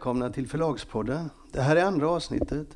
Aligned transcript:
välkomna 0.00 0.30
till 0.30 0.48
Förlagspodden. 0.48 1.30
Det 1.52 1.60
här 1.60 1.76
är 1.76 1.84
andra 1.84 2.08
avsnittet 2.08 2.66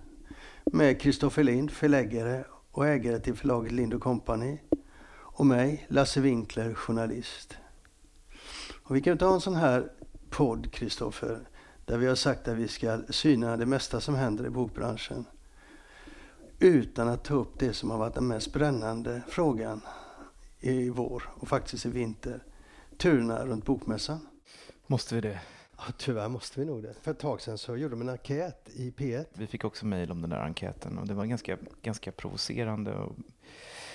med 0.65 1.01
Kristoffer 1.01 1.45
Lind, 1.45 1.71
förläggare 1.71 2.45
och 2.71 2.87
ägare 2.87 3.21
till 3.21 3.35
förlaget 3.35 3.73
Lind 3.73 4.01
Company 4.01 4.59
och 5.15 5.47
mig, 5.47 5.87
Lasse 5.89 6.21
Winkler, 6.21 6.75
journalist. 6.75 7.57
Och 8.85 8.97
vi 8.97 9.01
kan 9.01 9.13
inte 9.13 9.25
ha 9.25 9.35
en 9.35 9.41
sån 9.41 9.55
här 9.55 9.93
podd, 10.31 10.73
Kristoffer, 10.73 11.49
där 11.85 11.99
vi 11.99 12.07
har 12.07 12.15
sagt 12.15 12.49
att 12.49 12.57
vi 12.57 12.69
ska 12.69 13.01
syna 13.11 13.57
det 13.57 13.67
mesta 13.67 14.01
som 14.01 14.15
händer 14.15 14.47
i 14.47 14.51
bokbranschen 14.51 15.25
utan 16.59 17.09
att 17.09 17.25
ta 17.25 17.35
upp 17.35 17.59
det 17.59 17.73
som 17.73 17.91
har 17.91 17.99
varit 17.99 18.15
den 18.15 18.27
mest 18.27 18.53
brännande 18.53 19.23
frågan 19.29 19.81
i 20.61 20.91
vår 20.91 21.23
och 21.35 21.49
faktiskt 21.49 21.87
i 21.87 21.91
vinter. 21.91 22.43
Turerna 22.99 23.47
runt 23.47 23.65
Bokmässan. 23.65 24.27
Måste 24.87 25.15
vi 25.15 25.21
det? 25.21 25.41
Ja, 25.77 25.85
tyvärr 25.99 26.29
måste 26.29 26.61
vi 26.61 26.67
nog 26.67 26.83
det. 26.83 26.95
För 27.03 27.11
ett 27.11 27.19
tag 27.19 27.41
sedan 27.41 27.59
så 27.59 27.77
gjorde 27.77 27.95
de 27.95 28.01
en 28.01 28.09
enkät 28.09 28.71
i 28.75 28.91
P1. 28.91 29.27
Vi 29.33 29.47
fick 29.47 29.65
också 29.65 29.87
mejl 29.87 30.11
om 30.11 30.21
den 30.21 30.31
där 30.31 30.39
enkäten 30.39 30.99
och 30.99 31.07
det 31.07 31.15
var 31.15 31.25
ganska, 31.25 31.59
ganska 31.83 32.13
provocerande. 32.13 33.09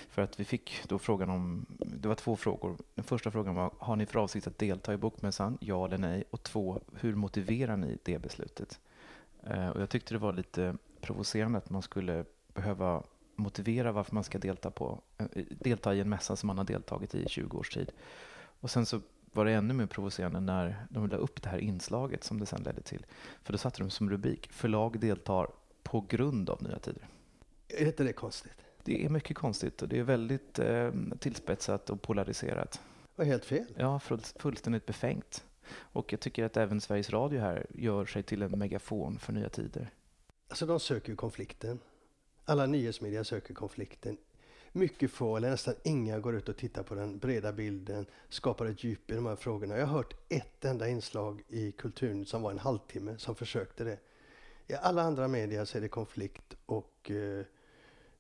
För 0.10 0.22
att 0.22 0.40
vi 0.40 0.46
fick 0.46 0.84
då 0.88 1.00
frågan 1.00 1.30
om, 1.30 1.66
det 1.80 2.08
var 2.08 2.16
två 2.16 2.36
frågor. 2.36 2.78
Den 2.96 3.04
första 3.04 3.32
frågan 3.32 3.56
var, 3.56 3.72
har 3.78 3.96
ni 3.96 4.06
för 4.06 4.20
avsikt 4.20 4.48
att 4.48 4.58
delta 4.58 4.94
i 4.94 4.98
Bokmässan? 4.98 5.58
Ja 5.62 5.86
eller 5.86 5.98
nej? 5.98 6.24
Och 6.30 6.44
två, 6.44 6.82
hur 6.94 7.16
motiverar 7.16 7.78
ni 7.78 7.98
det 8.04 8.20
beslutet? 8.20 8.80
Eh, 9.44 9.70
och 9.70 9.82
jag 9.82 9.90
tyckte 9.90 10.14
det 10.14 10.18
var 10.18 10.34
lite 10.34 10.76
provocerande 11.02 11.58
att 11.58 11.70
man 11.70 11.82
skulle 11.82 12.26
behöva 12.54 13.04
motivera 13.36 13.92
varför 13.92 14.16
man 14.16 14.24
ska 14.24 14.38
delta, 14.38 14.72
på, 14.72 15.02
eh, 15.18 15.44
delta 15.50 15.96
i 15.96 16.00
en 16.00 16.10
mässa 16.10 16.36
som 16.36 16.48
man 16.48 16.58
har 16.58 16.66
deltagit 16.66 17.16
i 17.16 17.24
i 17.24 17.30
20 17.30 17.58
års 17.58 17.70
tid. 17.70 17.92
Och 18.60 18.72
sen 18.72 18.86
så 18.86 19.02
var 19.32 19.46
det 19.46 19.52
ännu 19.52 19.74
mer 19.74 19.86
provocerande 19.86 20.40
när 20.40 20.86
de 20.90 21.08
la 21.08 21.18
upp 21.18 21.42
det 21.42 21.50
här 21.50 21.58
inslaget 21.58 22.24
som 22.24 22.40
det 22.40 22.46
sen 22.46 22.64
ledde 22.64 22.82
till. 22.82 23.06
För 23.44 23.54
då 23.54 23.58
satte 23.58 23.84
de 23.84 23.90
som 23.90 24.10
rubrik 24.10 24.52
Förlag 24.52 25.00
deltar 25.00 25.48
på 25.84 26.06
grund 26.10 26.50
av 26.50 26.64
Nya 26.64 26.80
Tider. 26.80 27.08
Är 27.68 27.86
inte 27.86 28.04
det 28.04 28.14
konstigt? 28.14 28.54
Det 28.84 29.06
är 29.06 29.10
mycket 29.10 29.38
konstigt 29.38 29.82
och 29.82 29.88
det 29.88 30.00
är 30.00 30.04
väldigt 30.04 30.60
eh, 30.60 30.92
tillspetsat 31.20 31.90
och 31.90 32.02
polariserat. 32.02 32.82
Och 33.16 33.26
helt 33.26 33.46
fel. 33.46 33.66
Ja, 33.78 34.00
full, 34.00 34.20
fullständigt 34.20 34.86
befängt. 34.86 35.46
Och 35.72 36.14
jag 36.14 36.20
tycker 36.20 36.44
att 36.44 36.58
även 36.58 36.82
Sveriges 36.82 37.10
Radio 37.10 37.42
här 37.42 37.66
gör 37.70 38.06
sig 38.06 38.24
till 38.24 38.42
en 38.42 38.60
megafon 38.60 39.20
för 39.20 39.34
Nya 39.34 39.50
Tider. 39.50 39.90
Alltså 40.48 40.66
de 40.66 40.80
söker 40.80 41.16
konflikten. 41.16 41.80
Alla 42.46 42.66
nyhetsmedia 42.66 43.24
söker 43.24 43.54
konflikten 43.54 44.18
mycket 44.72 45.12
få 45.12 45.38
eller 45.38 45.50
nästan 45.50 45.74
inga 45.84 46.20
går 46.20 46.36
ut 46.36 46.50
och 46.50 46.58
tittar 46.58 46.84
på 46.84 46.96
den 46.96 47.20
breda 47.20 47.52
bilden, 47.52 48.06
skapar 48.30 48.66
ett 48.66 48.84
djup 48.84 49.12
i 49.12 49.16
de 49.16 49.26
här 49.26 49.36
frågorna. 49.36 49.78
Jag 49.78 49.86
har 49.86 49.98
hört 49.98 50.14
ett 50.30 50.66
enda 50.66 50.88
inslag 50.88 51.44
i 51.48 51.72
Kulturen 51.72 52.26
som 52.26 52.42
var 52.42 52.52
en 52.52 52.60
halvtimme 52.60 53.18
som 53.18 53.36
försökte 53.36 53.84
det. 53.84 53.98
I 54.68 54.74
alla 54.74 55.02
andra 55.02 55.28
medier 55.28 55.66
så 55.66 55.78
är 55.78 55.82
det 55.82 55.88
konflikt 55.88 56.56
och 56.66 57.12
eh, 57.12 57.46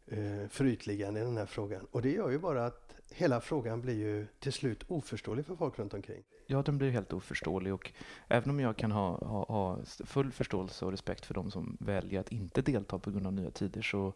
eh, 0.07 0.47
förytligande 0.49 1.19
i 1.19 1.23
den 1.23 1.37
här 1.37 1.45
frågan. 1.45 1.87
Och 1.91 2.01
det 2.01 2.11
gör 2.11 2.29
ju 2.29 2.39
bara 2.39 2.65
att 2.65 2.95
hela 3.11 3.41
frågan 3.41 3.81
blir 3.81 3.95
ju 3.95 4.27
till 4.39 4.53
slut 4.53 4.83
oförståelig 4.87 5.45
för 5.45 5.55
folk 5.55 5.79
runt 5.79 5.93
omkring. 5.93 6.23
Ja, 6.47 6.61
den 6.61 6.77
blir 6.77 6.89
helt 6.89 7.13
oförståelig 7.13 7.73
och 7.73 7.91
även 8.27 8.49
om 8.49 8.59
jag 8.59 8.77
kan 8.77 8.91
ha, 8.91 9.17
ha, 9.17 9.45
ha 9.45 9.79
full 9.85 10.31
förståelse 10.31 10.85
och 10.85 10.91
respekt 10.91 11.25
för 11.25 11.33
de 11.33 11.51
som 11.51 11.77
väljer 11.79 12.19
att 12.19 12.31
inte 12.31 12.61
delta 12.61 12.99
på 12.99 13.11
grund 13.11 13.27
av 13.27 13.33
nya 13.33 13.51
tider 13.51 13.81
så 13.81 14.13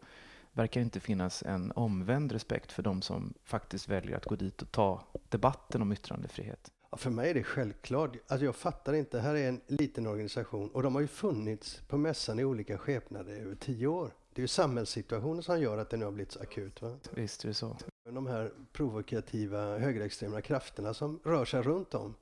verkar 0.54 0.80
inte 0.80 1.00
finnas 1.00 1.42
en 1.42 1.72
omvänd 1.72 2.32
respekt 2.32 2.72
för 2.72 2.82
de 2.82 3.02
som 3.02 3.34
faktiskt 3.44 3.88
väljer 3.88 4.16
att 4.16 4.24
gå 4.24 4.36
dit 4.36 4.62
och 4.62 4.72
ta 4.72 5.04
debatten 5.28 5.82
om 5.82 5.92
yttrandefrihet. 5.92 6.70
Ja, 6.90 6.96
för 6.96 7.10
mig 7.10 7.30
är 7.30 7.34
det 7.34 7.42
självklart. 7.42 8.16
Alltså 8.28 8.44
jag 8.44 8.56
fattar 8.56 8.92
inte. 8.92 9.20
Här 9.20 9.34
är 9.34 9.48
en 9.48 9.60
liten 9.66 10.06
organisation 10.06 10.68
och 10.70 10.82
de 10.82 10.94
har 10.94 11.02
ju 11.02 11.06
funnits 11.06 11.80
på 11.88 11.98
mässan 11.98 12.38
i 12.38 12.44
olika 12.44 12.78
skepnader 12.78 13.32
i 13.32 13.40
över 13.40 13.54
tio 13.54 13.86
år. 13.86 14.10
Det 14.32 14.40
är 14.40 14.42
ju 14.42 14.48
samhällssituationen 14.48 15.42
som 15.42 15.60
gör 15.60 15.78
att 15.78 15.90
det 15.90 15.96
nu 15.96 16.04
har 16.04 16.12
blivit 16.12 16.32
så 16.32 16.40
akut. 16.40 16.82
Va? 16.82 16.96
Visst 17.10 17.44
är 17.44 17.48
det 17.48 17.54
så. 17.54 17.76
De 18.04 18.26
här 18.26 18.52
provokativa 18.72 19.78
högerextrema 19.78 20.40
krafterna 20.40 20.94
som 20.94 21.20
rör 21.24 21.44
sig 21.44 21.62
runt 21.62 21.94
om 21.94 22.14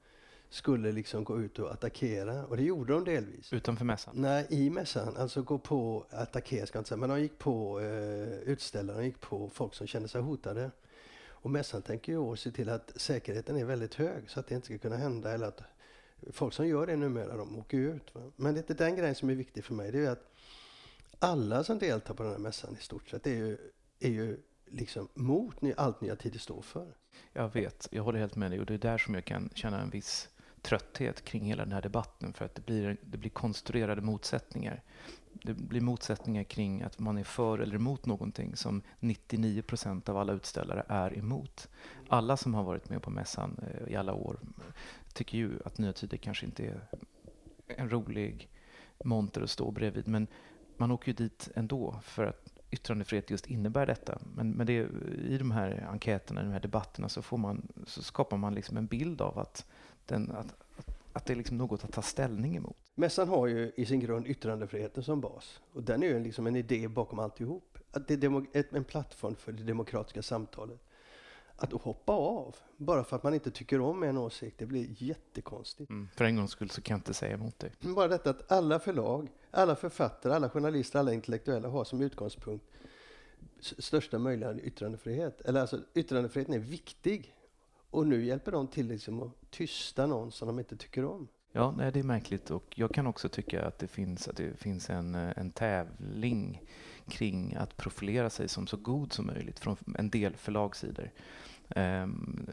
skulle 0.53 0.93
liksom 0.93 1.25
gå 1.25 1.41
ut 1.41 1.59
och 1.59 1.73
attackera. 1.73 2.47
Och 2.47 2.57
det 2.57 2.63
gjorde 2.63 2.93
de 2.93 3.05
delvis. 3.05 3.53
Utanför 3.53 3.85
mässan? 3.85 4.15
Nej, 4.17 4.47
i 4.51 4.71
mässan. 4.71 5.17
Alltså 5.17 5.43
gå 5.43 5.59
på, 5.59 6.07
attackera 6.11 6.67
ska 6.67 6.77
jag 6.77 6.81
inte 6.81 6.89
säga, 6.89 6.99
men 6.99 7.09
de 7.09 7.21
gick 7.21 7.39
på 7.39 7.81
eh, 7.81 8.39
utställare, 8.39 8.97
de 8.97 9.05
gick 9.05 9.21
på 9.21 9.49
folk 9.49 9.75
som 9.75 9.87
kände 9.87 10.09
sig 10.09 10.21
hotade. 10.21 10.71
Och 11.29 11.51
mässan 11.51 11.83
tänker 11.83 12.13
ju 12.13 12.19
år 12.19 12.37
se 12.37 12.51
till 12.51 12.69
att 12.69 12.93
säkerheten 12.97 13.57
är 13.57 13.65
väldigt 13.65 13.95
hög 13.95 14.31
så 14.31 14.41
att 14.41 14.47
det 14.47 14.55
inte 14.55 14.67
ska 14.67 14.79
kunna 14.79 14.97
hända 14.97 15.33
eller 15.33 15.47
att 15.47 15.63
folk 16.33 16.55
som 16.55 16.69
gör 16.69 16.87
det 16.87 16.97
numera, 16.97 17.37
de 17.37 17.59
åker 17.59 17.79
ut. 17.79 18.15
Va? 18.15 18.21
Men 18.37 18.55
det 18.55 18.59
är 18.59 18.63
inte 18.63 18.75
den 18.75 18.97
grejen 18.97 19.15
som 19.15 19.31
är 19.31 19.35
viktig 19.35 19.65
för 19.65 19.75
mig. 19.75 19.93
Det 19.93 19.99
är 19.99 20.11
att 20.11 20.33
alla 21.19 21.65
som 21.65 21.79
deltar 21.79 22.15
på 22.15 22.23
den 22.23 22.33
här 22.33 22.39
mässan 22.39 22.77
i 22.81 22.83
stort 22.83 23.09
sett 23.09 23.27
är 23.27 23.35
ju, 23.35 23.59
är 24.01 24.11
ju 24.11 24.39
liksom 24.67 25.09
mot 25.15 25.57
allt 25.77 26.01
Nya 26.01 26.17
Tider 26.17 26.39
står 26.39 26.63
för. 26.63 26.95
Jag 27.33 27.53
vet, 27.53 27.89
jag 27.91 28.03
håller 28.03 28.19
helt 28.19 28.37
med 28.37 28.51
dig 28.51 28.61
och 28.61 28.67
det 28.67 28.75
är 28.75 28.79
där 28.79 28.99
som 28.99 29.15
jag 29.15 29.25
kan 29.25 29.51
känna 29.55 29.81
en 29.81 29.91
viss 29.91 30.29
trötthet 30.63 31.25
kring 31.25 31.45
hela 31.45 31.65
den 31.65 31.73
här 31.73 31.83
debatten 31.83 32.33
för 32.33 32.45
att 32.45 32.55
det 32.55 32.67
blir, 32.67 32.97
det 33.03 33.19
blir 33.19 33.31
konstruerade 33.31 34.01
motsättningar. 34.03 34.83
Det 35.33 35.55
blir 35.55 35.81
motsättningar 35.81 36.45
kring 36.45 36.83
att 36.83 36.99
man 36.99 37.19
är 37.19 37.25
för 37.25 37.59
eller 37.59 37.75
emot 37.75 38.07
någonting 38.07 38.57
som 38.57 38.83
99 39.01 39.63
procent 39.63 40.09
av 40.09 40.17
alla 40.17 40.33
utställare 40.33 40.85
är 40.89 41.19
emot. 41.19 41.69
Alla 42.09 42.37
som 42.37 42.55
har 42.55 42.63
varit 42.63 42.91
med 42.91 43.03
på 43.03 43.11
mässan 43.11 43.61
eh, 43.63 43.93
i 43.93 43.97
alla 43.97 44.13
år 44.13 44.41
tycker 45.13 45.39
ju 45.39 45.59
att 45.65 45.79
Nya 45.79 45.93
Tider 45.93 46.17
kanske 46.17 46.47
inte 46.47 46.67
är 46.67 46.81
en 47.67 47.91
rolig 47.91 48.49
monter 49.05 49.43
att 49.43 49.51
stå 49.51 49.71
bredvid 49.71 50.09
men 50.09 50.27
man 50.77 50.91
åker 50.91 51.09
ju 51.09 51.15
dit 51.15 51.49
ändå 51.55 52.01
för 52.03 52.27
att 52.27 52.53
yttrandefrihet 52.73 53.31
just 53.31 53.47
innebär 53.47 53.87
detta. 53.87 54.19
Men, 54.35 54.51
men 54.51 54.67
det, 54.67 54.89
i 55.29 55.39
de 55.39 55.51
här 55.51 55.87
enkäterna, 55.91 56.41
i 56.41 56.45
de 56.45 56.53
här 56.53 56.61
debatterna 56.61 57.09
så, 57.09 57.23
får 57.23 57.39
man, 57.39 57.69
så 57.87 58.03
skapar 58.03 58.37
man 58.37 58.55
liksom 58.55 58.77
en 58.77 58.87
bild 58.87 59.21
av 59.21 59.39
att 59.39 59.67
den, 60.07 60.31
att, 60.31 60.55
att 61.13 61.27
det 61.27 61.33
är 61.33 61.37
liksom 61.37 61.59
något 61.59 61.85
att 61.85 61.93
ta 61.93 62.03
ställning 62.03 62.57
emot. 62.57 62.77
Mässan 62.95 63.29
har 63.29 63.47
ju 63.47 63.73
i 63.77 63.87
sin 63.87 64.01
grund 64.01 64.27
yttrandefriheten 64.27 65.05
som 65.05 65.21
bas. 65.21 65.61
Och 65.73 65.83
den 65.83 66.03
är 66.03 66.07
ju 66.07 66.21
liksom 66.21 66.47
en 66.47 66.57
idé 66.57 66.89
bakom 66.89 67.19
alltihop. 67.19 67.79
Att 67.91 68.09
det 68.09 68.25
är 68.25 68.77
en 68.77 68.85
plattform 68.85 69.35
för 69.37 69.53
det 69.53 69.63
demokratiska 69.63 70.23
samtalet. 70.23 70.81
Att 71.57 71.73
hoppa 71.73 72.13
av 72.13 72.57
bara 72.77 73.05
för 73.05 73.17
att 73.17 73.23
man 73.23 73.35
inte 73.35 73.51
tycker 73.51 73.81
om 73.81 74.03
en 74.03 74.19
åsikt, 74.19 74.59
det 74.59 74.67
blir 74.67 75.03
jättekonstigt. 75.03 75.91
Mm, 75.91 76.09
för 76.17 76.25
en 76.25 76.37
gångs 76.37 76.51
skull 76.51 76.71
så 76.71 76.83
kan 76.83 76.95
jag 76.95 76.99
inte 76.99 77.15
säga 77.15 77.35
emot 77.35 77.59
dig. 77.59 77.73
Bara 77.81 78.09
detta 78.09 78.31
att 78.31 78.53
alla 78.53 78.79
förlag, 78.79 79.29
alla 79.51 79.77
författare, 79.77 80.35
alla 80.35 80.51
journalister, 80.51 80.99
alla 80.99 81.13
intellektuella 81.13 81.69
har 81.69 81.85
som 81.85 82.01
utgångspunkt 82.01 82.65
största 83.61 84.19
möjliga 84.19 84.55
yttrandefrihet. 84.55 85.41
Eller 85.41 85.61
alltså 85.61 85.81
yttrandefriheten 85.95 86.55
är 86.55 86.59
viktig 86.59 87.35
och 87.93 88.07
nu 88.07 88.25
hjälper 88.25 88.53
de 88.53 88.67
till 88.67 88.87
liksom 88.89 89.23
att 89.23 89.51
tysta 89.51 90.07
någon 90.07 90.33
som 90.33 90.49
de 90.49 90.59
inte 90.59 90.77
tycker 90.77 91.05
om. 91.05 91.29
Ja, 91.53 91.75
nej, 91.77 91.93
det 91.93 91.99
är 91.99 92.05
märkligt 92.05 92.51
och 92.51 92.65
jag 92.77 92.91
kan 92.91 93.07
också 93.07 93.29
tycka 93.29 93.65
att 93.65 93.79
det 93.79 93.87
finns, 93.87 94.29
att 94.29 94.37
det 94.37 94.61
finns 94.61 94.91
en, 94.91 95.15
eh, 95.15 95.33
en 95.37 95.51
tävling 95.51 96.63
kring 97.09 97.55
att 97.55 97.77
profilera 97.77 98.31
sig 98.31 98.49
som 98.49 98.67
så 98.67 98.77
god 98.77 99.13
som 99.13 99.27
möjligt 99.27 99.59
från 99.59 99.77
en 99.99 100.11
del 100.11 100.37
förlagssidor 100.37 101.11
eh, 101.69 102.07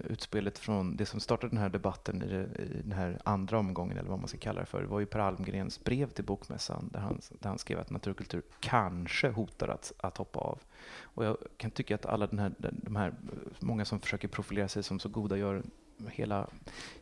utspelet 0.09 0.59
från 0.59 0.95
det 0.95 1.05
som 1.05 1.19
startade 1.19 1.49
den 1.49 1.61
här 1.61 1.69
debatten 1.69 2.23
i, 2.23 2.27
det, 2.27 2.61
i, 2.61 2.81
den 2.81 2.91
här 2.91 3.19
andra 3.23 3.59
omgången, 3.59 3.97
eller 3.97 4.09
vad 4.09 4.19
man 4.19 4.27
ska 4.27 4.37
kalla 4.37 4.59
det 4.59 4.65
för, 4.65 4.83
var 4.83 4.99
ju 4.99 5.05
Per 5.05 5.19
Almgrens 5.19 5.83
brev 5.83 6.09
till 6.09 6.25
Bokmässan 6.25 6.89
där 6.93 6.99
han, 6.99 7.21
där 7.29 7.49
han 7.49 7.57
skrev 7.57 7.79
att 7.79 7.89
naturkultur 7.89 8.41
kanske 8.59 9.29
hotar 9.29 9.67
att, 9.67 9.93
att 9.97 10.17
hoppa 10.17 10.39
av. 10.39 10.59
Och 11.01 11.25
jag 11.25 11.37
kan 11.57 11.71
tycka 11.71 11.95
att 11.95 12.05
alla 12.05 12.27
den 12.27 12.39
här, 12.39 12.53
de 12.57 12.95
här, 12.95 13.13
många 13.59 13.85
som 13.85 13.99
försöker 13.99 14.27
profilera 14.27 14.67
sig 14.67 14.83
som 14.83 14.99
så 14.99 15.09
goda 15.09 15.37
gör 15.37 15.63
hela, 16.07 16.49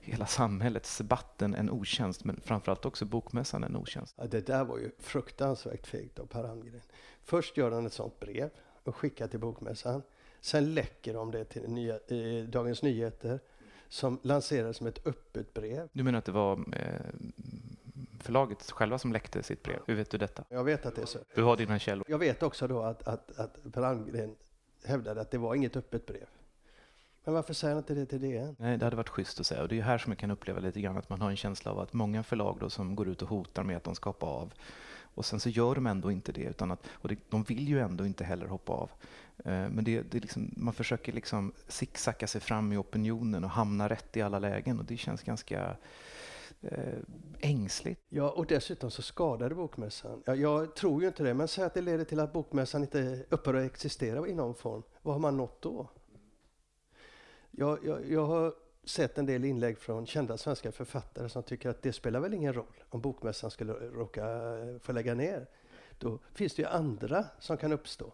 hela 0.02 0.26
samhällets 0.26 0.98
debatten 0.98 1.56
en 1.56 1.70
otjänst, 1.70 2.24
men 2.24 2.42
framförallt 2.42 2.86
också 2.86 3.06
Bokmässan 3.06 3.64
en 3.64 3.76
otjänst. 3.76 4.16
Ja, 4.18 4.28
det 4.28 4.48
där 4.48 4.66
var 4.66 4.78
ju 4.78 4.92
fruktansvärt 5.00 5.88
fegt 5.88 6.20
av 6.20 6.26
Per 6.26 6.44
Almgren. 6.44 6.82
Först 7.24 7.58
gör 7.58 7.72
han 7.72 7.86
ett 7.86 7.94
sånt 7.94 8.20
brev 8.20 8.50
och 8.84 8.96
skickar 8.96 9.28
till 9.28 9.40
Bokmässan. 9.40 10.02
Sen 10.42 10.74
läcker 10.74 11.14
de 11.14 11.32
det 11.32 11.46
till 11.46 11.70
nya, 11.70 11.94
eh, 11.94 12.44
Dagens 12.44 12.84
Nyheter 12.84 13.40
som 13.90 14.20
lanserades 14.24 14.78
som 14.78 14.88
ett 14.88 15.08
öppet 15.08 15.54
brev. 15.54 15.90
Du 15.94 16.04
menar 16.04 16.20
att 16.20 16.26
det 16.26 16.32
var 16.32 16.60
eh, 16.74 16.90
förlaget 18.20 18.72
själva 18.72 19.00
som 19.00 19.14
läckte 19.14 19.44
sitt 19.44 19.64
brev? 19.64 19.80
Hur 19.86 19.96
vet 19.96 20.10
du 20.10 20.18
detta? 20.18 20.44
Jag 20.50 20.64
vet 20.64 20.86
att 20.86 20.96
det 20.96 21.02
är 21.02 21.06
så. 21.06 21.20
Du 21.36 21.44
har 21.44 21.58
dina 21.58 21.80
källor? 21.80 22.06
Jag 22.08 22.18
vet 22.18 22.44
också 22.44 22.68
då 22.68 22.82
att, 22.82 23.08
att, 23.08 23.40
att 23.40 23.74
Per 23.74 23.82
Almgren 23.82 24.36
hävdade 24.86 25.22
att 25.22 25.32
det 25.32 25.38
var 25.38 25.56
inget 25.56 25.76
öppet 25.76 26.06
brev. 26.06 26.26
Men 27.24 27.34
varför 27.34 27.54
säger 27.54 27.74
han 27.74 27.84
inte 27.84 27.94
det 27.94 28.06
till 28.06 28.22
DN? 28.22 28.56
Nej, 28.60 28.78
det 28.78 28.86
hade 28.86 28.96
varit 28.96 29.10
schysst 29.10 29.40
att 29.40 29.48
säga. 29.48 29.62
Och 29.62 29.68
det 29.68 29.78
är 29.80 29.82
här 29.82 29.98
som 29.98 30.12
jag 30.12 30.20
kan 30.20 30.32
uppleva 30.32 30.60
lite 30.60 30.82
grann 30.82 30.98
att 30.98 31.10
man 31.10 31.22
har 31.22 31.30
en 31.30 31.38
känsla 31.38 31.72
av 31.72 31.80
att 31.80 31.94
många 31.94 32.24
förlag 32.24 32.58
då 32.60 32.70
som 32.70 32.96
går 32.96 33.08
ut 33.08 33.22
och 33.22 33.30
hotar 33.30 33.64
med 33.64 33.78
att 33.78 33.84
de 33.84 33.96
ska 33.96 34.10
hoppa 34.10 34.26
av 34.26 34.54
och 35.18 35.26
sen 35.26 35.40
så 35.40 35.50
gör 35.50 35.76
de 35.76 35.88
ändå 35.88 36.12
inte 36.12 36.32
det. 36.32 36.42
Utan 36.42 36.72
att, 36.72 36.88
och 36.90 37.10
det, 37.10 37.18
de 37.30 37.44
vill 37.44 37.68
ju 37.68 37.80
ändå 37.80 38.06
inte 38.06 38.24
heller 38.24 38.46
hoppa 38.46 38.74
av. 38.74 38.90
Eh, 39.46 39.70
men 39.70 39.84
det, 39.84 40.02
det 40.02 40.20
liksom, 40.20 40.54
man 40.58 40.74
försöker 40.74 41.14
liksom 41.14 41.54
zigzacka 41.68 42.28
sig 42.28 42.42
fram 42.42 42.72
i 42.72 42.78
opinionen 42.78 43.44
och 43.44 43.50
hamna 43.50 43.90
rätt 43.90 44.18
i 44.18 44.22
alla 44.22 44.40
lägen. 44.40 44.80
Och 44.80 44.86
det 44.86 44.98
känns 44.98 45.24
ganska 45.24 45.78
eh, 46.62 47.00
ängsligt. 47.40 48.02
Ja, 48.10 48.30
och 48.30 48.46
dessutom 48.46 48.92
så 48.92 49.02
skadade 49.02 49.56
bokmässan. 49.56 50.24
Ja, 50.26 50.36
jag 50.36 50.76
tror 50.76 51.02
ju 51.02 51.08
inte 51.08 51.24
det, 51.24 51.34
men 51.34 51.48
säg 51.48 51.64
att 51.64 51.74
det 51.74 51.82
leder 51.82 52.06
till 52.06 52.20
att 52.20 52.34
bokmässan 52.34 52.82
inte 52.82 53.26
upphör 53.30 53.54
att 53.54 53.66
existera 53.66 54.28
i 54.28 54.34
någon 54.34 54.56
form. 54.56 54.84
Vad 55.02 55.16
har 55.16 55.20
man 55.20 55.38
nått 55.38 55.62
då? 55.62 55.90
Jag, 57.52 57.86
jag, 57.86 58.12
jag 58.12 58.26
har 58.26 58.54
sett 58.84 59.18
en 59.18 59.26
del 59.26 59.46
inlägg 59.46 59.78
från 59.78 60.06
kända 60.06 60.38
svenska 60.38 60.72
författare 60.72 61.30
som 61.30 61.44
tycker 61.44 61.70
att 61.70 61.82
det 61.82 61.94
spelar 61.94 62.20
väl 62.20 62.34
ingen 62.34 62.54
roll 62.54 62.84
om 62.90 63.02
bokmässan 63.02 63.52
skulle 63.52 63.74
råka 63.74 64.26
eh, 64.26 64.80
få 64.80 64.92
lägga 64.92 65.14
ner. 65.14 65.48
Då 65.98 66.20
finns 66.34 66.56
det 66.56 66.62
ju 66.62 66.68
andra 66.68 67.26
som 67.40 67.58
kan 67.58 67.72
uppstå. 67.72 68.14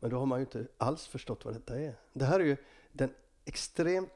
Men 0.00 0.10
då 0.10 0.18
har 0.18 0.26
man 0.26 0.38
ju 0.38 0.44
inte 0.44 0.66
alls 0.78 1.06
förstått 1.06 1.44
vad 1.44 1.54
detta 1.54 1.80
är. 1.80 1.94
Det 2.12 2.24
här 2.24 2.40
är 2.40 2.44
ju 2.44 2.56
den 2.92 3.10
extremt 3.44 4.10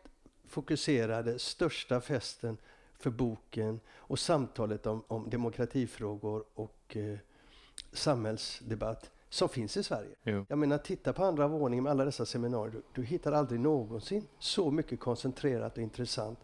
fokuserade 0.47 1.39
största 1.39 2.01
festen 2.01 2.57
för 2.99 3.11
boken 3.11 3.81
och 3.95 4.19
samtalet 4.19 4.87
om, 4.87 5.03
om 5.07 5.31
demokratifrågor 5.31 6.45
och 6.55 6.97
eh, 6.97 7.19
samhällsdebatt 7.93 9.11
som 9.29 9.49
finns 9.49 9.77
i 9.77 9.83
Sverige. 9.83 10.15
Jo. 10.23 10.47
Jag 10.49 10.59
menar, 10.59 10.79
titta 10.79 11.13
på 11.13 11.25
andra 11.25 11.49
våningen 11.49 11.85
med 11.85 11.91
alla 11.91 12.05
dessa 12.05 12.27
seminarier. 12.27 12.73
Du, 12.73 12.83
du 12.93 13.03
hittar 13.03 13.33
aldrig 13.33 13.61
någonsin 13.61 14.27
så 14.39 14.71
mycket 14.71 15.01
koncentrerat 15.01 15.77
och 15.77 15.83
intressant 15.83 16.39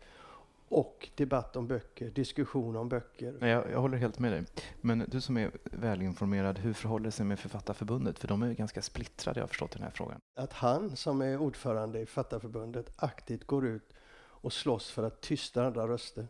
och 0.71 1.09
debatt 1.15 1.57
om 1.57 1.67
böcker, 1.67 2.11
diskussion 2.11 2.77
om 2.77 2.89
böcker. 2.89 3.37
Nej, 3.41 3.51
jag, 3.51 3.71
jag 3.71 3.81
håller 3.81 3.99
helt 3.99 4.19
med 4.19 4.33
dig. 4.33 4.45
Men 4.81 5.05
du 5.09 5.21
som 5.21 5.37
är 5.37 5.51
välinformerad, 5.65 6.59
hur 6.59 6.73
förhåller 6.73 7.05
det 7.05 7.11
sig 7.11 7.27
med 7.27 7.39
Författarförbundet? 7.39 8.19
För 8.19 8.29
de 8.29 8.43
är 8.43 8.49
ju 8.49 8.55
ganska 8.55 8.83
splittrade, 8.83 9.41
jag 9.41 9.43
har 9.43 9.49
förstått, 9.49 9.71
den 9.71 9.83
här 9.83 9.91
frågan. 9.91 10.21
Att 10.35 10.53
han 10.53 10.97
som 10.97 11.23
är 11.23 11.39
ordförande 11.39 12.01
i 12.01 12.07
Författarförbundet 12.07 12.93
aktivt 12.97 13.45
går 13.45 13.67
ut 13.67 13.93
och 14.17 14.53
slåss 14.53 14.91
för 14.91 15.03
att 15.03 15.21
tysta 15.21 15.67
andra 15.67 15.89
röster. 15.89 16.29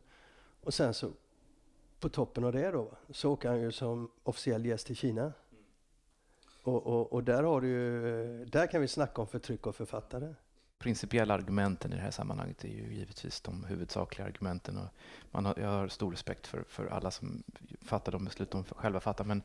Och 0.60 0.74
sen 0.74 0.94
så 0.94 1.10
på 2.00 2.08
toppen 2.08 2.44
av 2.44 2.52
det 2.52 2.70
då, 2.70 2.92
så 3.10 3.32
åker 3.32 3.48
han 3.48 3.60
ju 3.60 3.72
som 3.72 4.10
officiell 4.22 4.66
gäst 4.66 4.86
till 4.86 4.96
Kina. 4.96 5.32
Och, 6.62 6.86
och, 6.86 7.12
och 7.12 7.24
där, 7.24 7.42
har 7.42 7.60
du 7.60 8.44
där 8.44 8.66
kan 8.66 8.80
vi 8.80 8.88
snacka 8.88 9.20
om 9.20 9.26
förtryck 9.26 9.66
av 9.66 9.72
författare. 9.72 10.34
Principiella 10.80 11.34
argumenten 11.34 11.92
i 11.92 11.96
det 11.96 12.02
här 12.02 12.10
sammanhanget 12.10 12.64
är 12.64 12.68
ju 12.68 12.94
givetvis 12.94 13.40
de 13.40 13.64
huvudsakliga 13.64 14.26
argumenten. 14.26 14.78
Och 14.78 14.88
man 15.30 15.46
har, 15.46 15.54
jag 15.58 15.68
har 15.68 15.88
stor 15.88 16.10
respekt 16.10 16.46
för, 16.46 16.64
för 16.68 16.86
alla 16.86 17.10
som 17.10 17.42
fattar 17.82 18.12
de 18.12 18.24
beslut 18.24 18.50
de 18.50 18.64
själva 18.64 19.00
fattar. 19.00 19.24
Men 19.24 19.42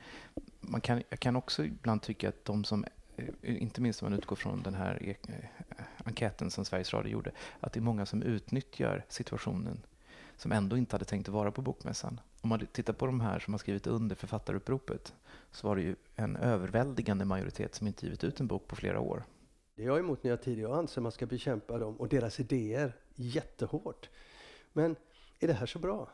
man 0.59 0.81
kan, 0.81 1.03
jag 1.09 1.19
kan 1.19 1.35
också 1.35 1.65
ibland 1.65 2.01
tycka 2.01 2.29
att 2.29 2.45
de 2.45 2.63
som 2.63 2.85
eh, 3.17 3.25
inte 3.41 3.81
minst 3.81 4.01
om 4.01 4.09
man 4.09 4.19
utgår 4.19 4.35
från 4.35 4.63
den 4.63 4.73
här 4.73 5.15
eh, 5.27 5.45
enkäten 6.05 6.51
som 6.51 6.65
Sveriges 6.65 6.93
Radio 6.93 7.11
gjorde, 7.11 7.31
att 7.59 7.73
det 7.73 7.79
är 7.79 7.81
många 7.81 8.05
som 8.05 8.21
utnyttjar 8.21 9.05
situationen 9.09 9.81
som 10.38 10.51
ändå 10.51 10.77
inte 10.77 10.95
hade 10.95 11.05
tänkt 11.05 11.27
att 11.27 11.33
vara 11.33 11.51
på 11.51 11.61
bokmässan. 11.61 12.19
Om 12.41 12.49
man 12.49 12.67
tittar 12.71 12.93
på 12.93 13.05
de 13.05 13.21
här 13.21 13.39
som 13.39 13.53
har 13.53 13.59
skrivit 13.59 13.88
under 13.88 14.15
författaruppropet 14.15 15.13
så 15.51 15.67
var 15.67 15.75
det 15.75 15.81
ju 15.81 15.95
en 16.15 16.35
överväldigande 16.35 17.25
majoritet 17.25 17.75
som 17.75 17.88
inte 17.88 18.05
givit 18.05 18.23
ut 18.23 18.39
en 18.39 18.47
bok 18.47 18.67
på 18.67 18.75
flera 18.75 18.99
år. 18.99 19.23
Det 19.75 19.83
är 19.83 19.88
jag 19.88 20.00
emot 20.00 20.24
nya 20.24 20.38
tider. 20.38 20.62
Jag 20.62 20.77
anser 20.77 21.01
man 21.01 21.12
ska 21.12 21.25
bekämpa 21.25 21.77
dem 21.77 21.95
och 21.95 22.10
deras 22.10 22.39
idéer 22.39 22.95
jättehårt. 23.16 24.10
Men 24.74 24.95
är 25.39 25.48
det 25.48 25.54
här 25.54 25.66
så 25.66 25.80
bra? 25.80 26.10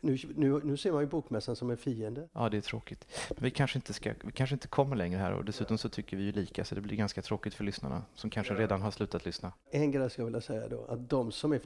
Nu, 0.00 0.18
nu, 0.36 0.60
nu 0.64 0.76
ser 0.76 0.92
man 0.92 1.00
ju 1.00 1.06
bokmässan 1.06 1.56
som 1.56 1.70
en 1.70 1.76
fiende. 1.76 2.28
Ja, 2.32 2.48
det 2.48 2.56
är 2.56 2.60
tråkigt. 2.60 3.06
Men 3.28 3.44
vi 3.44 3.50
kanske 3.50 3.78
inte, 3.78 3.94
ska, 3.94 4.14
vi 4.24 4.32
kanske 4.32 4.54
inte 4.54 4.68
kommer 4.68 4.96
längre 4.96 5.18
här 5.18 5.32
och 5.32 5.44
dessutom 5.44 5.78
så 5.78 5.88
tycker 5.88 6.16
vi 6.16 6.22
ju 6.22 6.32
lika 6.32 6.64
så 6.64 6.74
det 6.74 6.80
blir 6.80 6.96
ganska 6.96 7.22
tråkigt 7.22 7.54
för 7.54 7.64
lyssnarna 7.64 8.02
som 8.14 8.30
kanske 8.30 8.54
redan 8.54 8.82
har 8.82 8.90
slutat 8.90 9.24
lyssna. 9.24 9.52
En 9.70 9.90
grej 9.90 10.10
ska 10.10 10.22
jag 10.22 10.26
vilja 10.26 10.40
säga 10.40 10.68
då, 10.68 10.84
att 10.84 11.10
de 11.10 11.32
som, 11.32 11.52
är, 11.52 11.60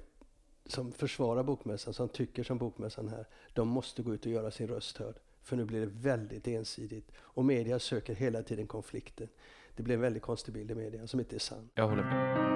som 0.66 0.92
försvarar 0.92 1.42
bokmässan, 1.42 1.94
som 1.94 2.08
tycker 2.08 2.42
som 2.44 2.58
bokmässan 2.58 3.08
här, 3.08 3.26
de 3.52 3.68
måste 3.68 4.02
gå 4.02 4.14
ut 4.14 4.26
och 4.26 4.32
göra 4.32 4.50
sin 4.50 4.68
röst 4.68 4.98
hörd. 4.98 5.16
För 5.42 5.56
nu 5.56 5.64
blir 5.64 5.80
det 5.80 5.86
väldigt 5.86 6.48
ensidigt 6.48 7.10
och 7.18 7.44
media 7.44 7.78
söker 7.78 8.14
hela 8.14 8.42
tiden 8.42 8.66
konflikten. 8.66 9.28
Det 9.74 9.82
blir 9.82 9.94
en 9.94 10.00
väldigt 10.00 10.22
konstig 10.22 10.54
bild 10.54 10.70
i 10.70 10.74
media 10.74 11.06
som 11.06 11.20
inte 11.20 11.36
är 11.36 11.40
sann. 11.40 11.70
Jag 11.74 11.88
håller 11.88 12.02
med. 12.02 12.52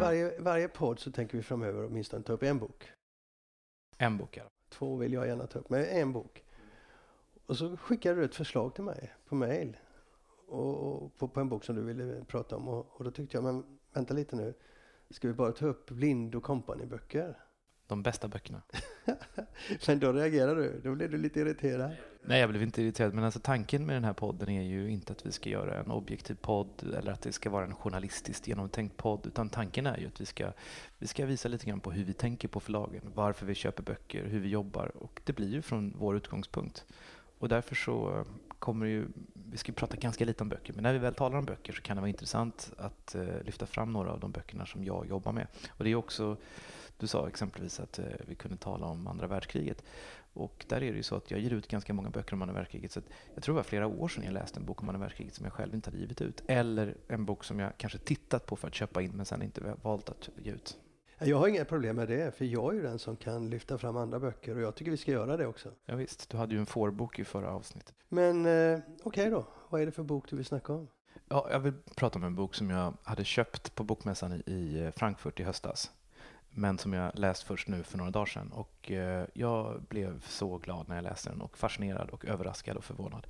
Varje, 0.00 0.40
varje 0.40 0.68
podd 0.68 0.98
så 0.98 1.12
tänker 1.12 1.36
vi 1.36 1.42
framöver 1.42 1.86
åtminstone 1.86 2.22
ta 2.22 2.32
upp 2.32 2.42
en 2.42 2.58
bok. 2.58 2.92
En 3.98 4.16
bok 4.16 4.36
fall. 4.36 4.48
Två 4.68 4.96
vill 4.96 5.12
jag 5.12 5.26
gärna 5.26 5.46
ta 5.46 5.58
upp, 5.58 5.70
men 5.70 5.84
en 5.84 6.12
bok. 6.12 6.44
Och 7.46 7.56
så 7.56 7.76
skickade 7.76 8.20
du 8.20 8.24
ett 8.24 8.34
förslag 8.34 8.74
till 8.74 8.84
mig 8.84 9.14
på 9.28 9.34
mail. 9.34 9.76
Och, 10.46 10.76
och 10.76 11.16
på, 11.18 11.28
på 11.28 11.40
en 11.40 11.48
bok 11.48 11.64
som 11.64 11.76
du 11.76 11.82
ville 11.82 12.24
prata 12.24 12.56
om. 12.56 12.68
Och, 12.68 12.86
och 12.92 13.04
då 13.04 13.10
tyckte 13.10 13.36
jag, 13.36 13.44
men 13.44 13.78
vänta 13.92 14.14
lite 14.14 14.36
nu. 14.36 14.54
Ska 15.10 15.28
vi 15.28 15.34
bara 15.34 15.52
ta 15.52 15.66
upp 15.66 15.90
Lind 15.90 16.34
och 16.34 16.42
Company-böcker? 16.42 17.38
De 17.90 18.02
bästa 18.02 18.28
böckerna. 18.28 18.62
Men 19.86 19.98
då 19.98 20.12
reagerar 20.12 20.56
du, 20.56 20.80
då 20.84 20.94
blev 20.94 21.10
du 21.10 21.18
lite 21.18 21.40
irriterad. 21.40 21.90
Nej, 22.22 22.40
jag 22.40 22.50
blev 22.50 22.62
inte 22.62 22.82
irriterad. 22.82 23.14
Men 23.14 23.24
alltså, 23.24 23.40
tanken 23.40 23.86
med 23.86 23.96
den 23.96 24.04
här 24.04 24.12
podden 24.12 24.48
är 24.48 24.62
ju 24.62 24.90
inte 24.90 25.12
att 25.12 25.26
vi 25.26 25.32
ska 25.32 25.50
göra 25.50 25.80
en 25.80 25.90
objektiv 25.90 26.34
podd 26.34 26.94
eller 26.98 27.12
att 27.12 27.22
det 27.22 27.32
ska 27.32 27.50
vara 27.50 27.64
en 27.64 27.74
journalistiskt 27.74 28.48
genomtänkt 28.48 28.96
podd. 28.96 29.26
Utan 29.26 29.48
tanken 29.48 29.86
är 29.86 29.98
ju 29.98 30.06
att 30.06 30.20
vi 30.20 30.26
ska, 30.26 30.52
vi 30.98 31.06
ska 31.06 31.26
visa 31.26 31.48
lite 31.48 31.66
grann 31.66 31.80
på 31.80 31.90
hur 31.90 32.04
vi 32.04 32.12
tänker 32.12 32.48
på 32.48 32.60
förlagen, 32.60 33.02
varför 33.14 33.46
vi 33.46 33.54
köper 33.54 33.82
böcker, 33.82 34.24
hur 34.24 34.40
vi 34.40 34.48
jobbar. 34.48 34.92
Och 34.96 35.20
det 35.24 35.32
blir 35.32 35.48
ju 35.48 35.62
från 35.62 35.94
vår 35.98 36.16
utgångspunkt. 36.16 36.84
Och 37.38 37.48
därför 37.48 37.74
så 37.74 38.24
kommer 38.58 38.86
ju, 38.86 39.06
vi 39.50 39.56
ska 39.56 39.72
prata 39.72 39.96
ganska 39.96 40.24
lite 40.24 40.42
om 40.42 40.48
böcker, 40.48 40.72
men 40.72 40.82
när 40.82 40.92
vi 40.92 40.98
väl 40.98 41.14
talar 41.14 41.38
om 41.38 41.44
böcker 41.44 41.72
så 41.72 41.82
kan 41.82 41.96
det 41.96 42.00
vara 42.00 42.08
intressant 42.08 42.72
att 42.76 43.16
uh, 43.18 43.42
lyfta 43.44 43.66
fram 43.66 43.92
några 43.92 44.12
av 44.12 44.20
de 44.20 44.32
böckerna 44.32 44.66
som 44.66 44.84
jag 44.84 45.06
jobbar 45.06 45.32
med. 45.32 45.46
Och 45.68 45.84
det 45.84 45.90
är 45.90 45.94
också, 45.94 46.36
du 47.00 47.06
sa 47.06 47.28
exempelvis 47.28 47.80
att 47.80 47.98
uh, 47.98 48.04
vi 48.26 48.34
kunde 48.34 48.56
tala 48.56 48.86
om 48.86 49.06
andra 49.06 49.26
världskriget. 49.26 49.82
Och 50.32 50.64
där 50.68 50.76
är 50.76 50.90
det 50.90 50.96
ju 50.96 51.02
så 51.02 51.16
att 51.16 51.30
jag 51.30 51.40
ger 51.40 51.52
ut 51.52 51.68
ganska 51.68 51.94
många 51.94 52.10
böcker 52.10 52.34
om 52.34 52.42
andra 52.42 52.54
världskriget. 52.54 52.92
Så 52.92 53.00
jag 53.34 53.42
tror 53.42 53.54
det 53.54 53.56
var 53.56 53.62
flera 53.62 53.86
år 53.86 54.08
sedan 54.08 54.24
jag 54.24 54.32
läste 54.32 54.60
en 54.60 54.66
bok 54.66 54.82
om 54.82 54.88
andra 54.88 55.00
världskriget 55.00 55.34
som 55.34 55.44
jag 55.44 55.52
själv 55.52 55.74
inte 55.74 55.90
hade 55.90 56.00
givit 56.00 56.20
ut. 56.20 56.42
Eller 56.46 56.96
en 57.08 57.24
bok 57.24 57.44
som 57.44 57.58
jag 57.58 57.72
kanske 57.76 57.98
tittat 57.98 58.46
på 58.46 58.56
för 58.56 58.68
att 58.68 58.74
köpa 58.74 59.02
in 59.02 59.10
men 59.14 59.26
sen 59.26 59.42
inte 59.42 59.74
valt 59.82 60.08
att 60.08 60.28
ge 60.36 60.52
ut. 60.52 60.78
Jag 61.18 61.36
har 61.36 61.48
inga 61.48 61.64
problem 61.64 61.96
med 61.96 62.08
det, 62.08 62.36
för 62.36 62.44
jag 62.44 62.72
är 62.72 62.76
ju 62.76 62.82
den 62.82 62.98
som 62.98 63.16
kan 63.16 63.50
lyfta 63.50 63.78
fram 63.78 63.96
andra 63.96 64.20
böcker 64.20 64.56
och 64.56 64.62
jag 64.62 64.74
tycker 64.74 64.90
vi 64.90 64.96
ska 64.96 65.12
göra 65.12 65.36
det 65.36 65.46
också. 65.46 65.68
Ja, 65.84 65.96
visst, 65.96 66.30
du 66.30 66.36
hade 66.36 66.54
ju 66.54 66.60
en 66.60 66.66
fårbok 66.66 67.18
i 67.18 67.24
förra 67.24 67.50
avsnittet. 67.50 67.94
Men 68.08 68.46
eh, 68.46 68.78
okej 68.78 69.04
okay 69.04 69.30
då, 69.30 69.46
vad 69.68 69.80
är 69.80 69.86
det 69.86 69.92
för 69.92 70.02
bok 70.02 70.30
du 70.30 70.36
vill 70.36 70.44
snacka 70.44 70.72
om? 70.72 70.88
Ja, 71.28 71.48
jag 71.50 71.60
vill 71.60 71.72
prata 71.96 72.18
om 72.18 72.24
en 72.24 72.34
bok 72.34 72.54
som 72.54 72.70
jag 72.70 72.94
hade 73.02 73.24
köpt 73.24 73.74
på 73.74 73.84
bokmässan 73.84 74.32
i 74.32 74.90
Frankfurt 74.96 75.40
i 75.40 75.42
höstas 75.42 75.90
men 76.50 76.78
som 76.78 76.92
jag 76.92 77.18
läst 77.18 77.42
först 77.42 77.68
nu 77.68 77.82
för 77.82 77.98
några 77.98 78.10
dagar 78.10 78.26
sedan. 78.26 78.52
Och 78.52 78.90
eh, 78.90 79.26
jag 79.34 79.82
blev 79.82 80.20
så 80.20 80.58
glad 80.58 80.88
när 80.88 80.94
jag 80.94 81.02
läste 81.02 81.30
den 81.30 81.40
och 81.40 81.58
fascinerad 81.58 82.10
och 82.10 82.24
överraskad 82.24 82.76
och 82.76 82.84
förvånad. 82.84 83.26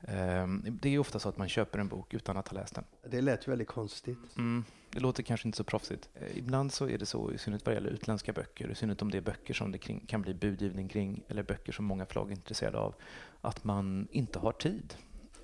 Eh, 0.00 0.46
det 0.70 0.88
är 0.88 0.98
ofta 0.98 1.18
så 1.18 1.28
att 1.28 1.36
man 1.36 1.48
köper 1.48 1.78
en 1.78 1.88
bok 1.88 2.14
utan 2.14 2.36
att 2.36 2.48
ha 2.48 2.58
läst 2.58 2.74
den. 2.74 2.84
Det 3.10 3.20
lät 3.20 3.46
ju 3.46 3.50
väldigt 3.50 3.68
konstigt. 3.68 4.36
Mm, 4.36 4.64
det 4.90 5.00
låter 5.00 5.22
kanske 5.22 5.48
inte 5.48 5.56
så 5.56 5.64
proffsigt. 5.64 6.08
Eh, 6.14 6.38
ibland 6.38 6.72
så 6.72 6.88
är 6.88 6.98
det 6.98 7.06
så, 7.06 7.32
i 7.32 7.38
synnerhet 7.38 7.66
vad 7.66 7.74
gäller 7.74 7.90
utländska 7.90 8.32
böcker, 8.32 8.70
i 8.70 8.74
synnerhet 8.74 9.02
om 9.02 9.10
det 9.10 9.18
är 9.18 9.22
böcker 9.22 9.54
som 9.54 9.72
det 9.72 9.78
kring, 9.78 10.06
kan 10.06 10.22
bli 10.22 10.34
budgivning 10.34 10.88
kring, 10.88 11.22
eller 11.28 11.42
böcker 11.42 11.72
som 11.72 11.84
många 11.84 12.06
förlag 12.06 12.28
är 12.28 12.32
intresserade 12.32 12.78
av, 12.78 12.94
att 13.40 13.64
man 13.64 14.08
inte 14.10 14.38
har 14.38 14.52
tid. 14.52 14.94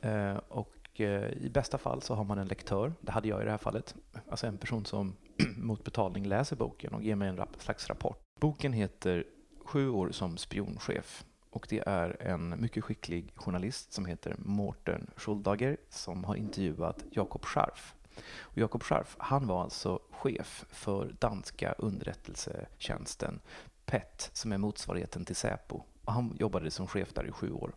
Eh, 0.00 0.36
och 0.48 0.79
Eh, 1.00 1.32
i 1.32 1.50
bästa 1.50 1.78
fall 1.78 2.02
så 2.02 2.14
har 2.14 2.24
man 2.24 2.38
en 2.38 2.48
lektör, 2.48 2.92
det 3.00 3.12
hade 3.12 3.28
jag 3.28 3.42
i 3.42 3.44
det 3.44 3.50
här 3.50 3.58
fallet, 3.58 3.94
alltså 4.28 4.46
en 4.46 4.58
person 4.58 4.84
som 4.84 5.16
mot 5.56 5.84
betalning 5.84 6.26
läser 6.26 6.56
boken 6.56 6.94
och 6.94 7.02
ger 7.02 7.16
mig 7.16 7.28
en 7.28 7.40
slags 7.58 7.88
rapport. 7.88 8.18
Boken 8.40 8.72
heter 8.72 9.24
Sju 9.64 9.88
år 9.88 10.10
som 10.10 10.36
spionchef 10.36 11.24
och 11.50 11.66
det 11.70 11.82
är 11.86 12.22
en 12.22 12.60
mycket 12.60 12.84
skicklig 12.84 13.32
journalist 13.36 13.92
som 13.92 14.06
heter 14.06 14.34
Mårten 14.38 15.10
Schuldager 15.16 15.76
som 15.88 16.24
har 16.24 16.34
intervjuat 16.34 17.04
Jakob 17.10 17.44
Scharf. 17.44 17.94
Och 18.40 18.58
Jakob 18.58 18.82
Scharf, 18.82 19.16
han 19.18 19.46
var 19.46 19.62
alltså 19.62 20.00
chef 20.10 20.64
för 20.70 21.14
danska 21.18 21.72
underrättelsetjänsten 21.78 23.40
PET 23.86 24.30
som 24.32 24.52
är 24.52 24.58
motsvarigheten 24.58 25.24
till 25.24 25.36
Säpo. 25.36 25.82
Och 26.04 26.12
han 26.12 26.36
jobbade 26.40 26.70
som 26.70 26.86
chef 26.86 27.12
där 27.12 27.26
i 27.26 27.32
sju 27.32 27.52
år. 27.52 27.72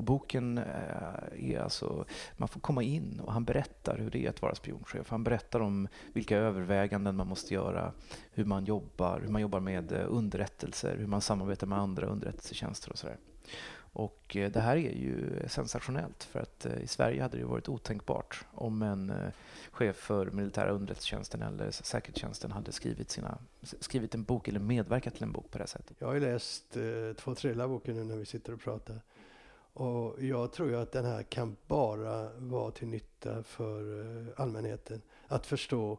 Och 0.00 0.04
boken 0.04 0.58
eh, 0.58 1.52
är 1.52 1.58
alltså, 1.58 2.04
man 2.36 2.48
får 2.48 2.60
komma 2.60 2.82
in 2.82 3.20
och 3.20 3.32
han 3.32 3.44
berättar 3.44 3.98
hur 3.98 4.10
det 4.10 4.26
är 4.26 4.30
att 4.30 4.42
vara 4.42 4.54
spionchef. 4.54 5.10
Han 5.10 5.24
berättar 5.24 5.60
om 5.60 5.88
vilka 6.12 6.36
överväganden 6.36 7.16
man 7.16 7.26
måste 7.26 7.54
göra, 7.54 7.92
hur 8.32 8.44
man 8.44 8.64
jobbar, 8.64 9.20
hur 9.20 9.28
man 9.28 9.42
jobbar 9.42 9.60
med 9.60 9.92
eh, 9.92 10.04
underrättelser, 10.08 10.96
hur 10.96 11.06
man 11.06 11.20
samarbetar 11.20 11.66
med 11.66 11.78
andra 11.78 12.06
underrättelsetjänster 12.06 12.90
och 12.92 12.98
sådär. 12.98 13.16
Och 13.92 14.36
eh, 14.36 14.50
det 14.50 14.60
här 14.60 14.76
är 14.76 14.96
ju 14.96 15.42
sensationellt 15.48 16.24
för 16.24 16.40
att 16.40 16.66
i 16.66 16.86
Sverige 16.86 17.22
hade 17.22 17.38
det 17.38 17.44
varit 17.44 17.68
otänkbart 17.68 18.44
om 18.52 18.82
en 18.82 19.12
chef 19.70 19.96
för 19.96 20.30
militära 20.30 20.70
underrättelsetjänsten 20.70 21.42
eller 21.42 21.70
säkerhetstjänsten 21.70 22.52
hade 22.52 22.72
skrivit, 22.72 23.10
sina, 23.10 23.38
skrivit 23.62 24.14
en 24.14 24.24
bok 24.24 24.48
eller 24.48 24.60
medverkat 24.60 25.14
till 25.14 25.22
en 25.22 25.32
bok 25.32 25.50
på 25.50 25.58
det 25.58 25.62
här 25.62 25.68
sättet. 25.68 25.96
Jag 25.98 26.06
har 26.06 26.14
ju 26.14 26.20
läst 26.20 26.76
eh, 26.76 26.82
två 27.16 27.34
tredjedelar 27.34 27.64
av 27.64 27.70
boken 27.70 27.94
nu 27.94 28.04
när 28.04 28.16
vi 28.16 28.24
sitter 28.24 28.52
och 28.52 28.60
pratar. 28.60 29.00
Och 29.80 30.22
jag 30.22 30.52
tror 30.52 30.68
ju 30.68 30.76
att 30.76 30.92
den 30.92 31.04
här 31.04 31.22
kan 31.22 31.56
bara 31.66 32.30
vara 32.38 32.70
till 32.70 32.88
nytta 32.88 33.42
för 33.42 33.82
allmänheten. 34.36 35.02
Att 35.26 35.46
förstå 35.46 35.98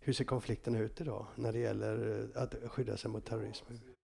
hur 0.00 0.12
ser 0.12 0.24
konflikten 0.24 0.74
ut 0.74 1.00
idag 1.00 1.26
när 1.34 1.52
det 1.52 1.58
gäller 1.58 2.26
att 2.34 2.54
skydda 2.66 2.96
sig 2.96 3.10
mot 3.10 3.24
terrorism? 3.24 3.64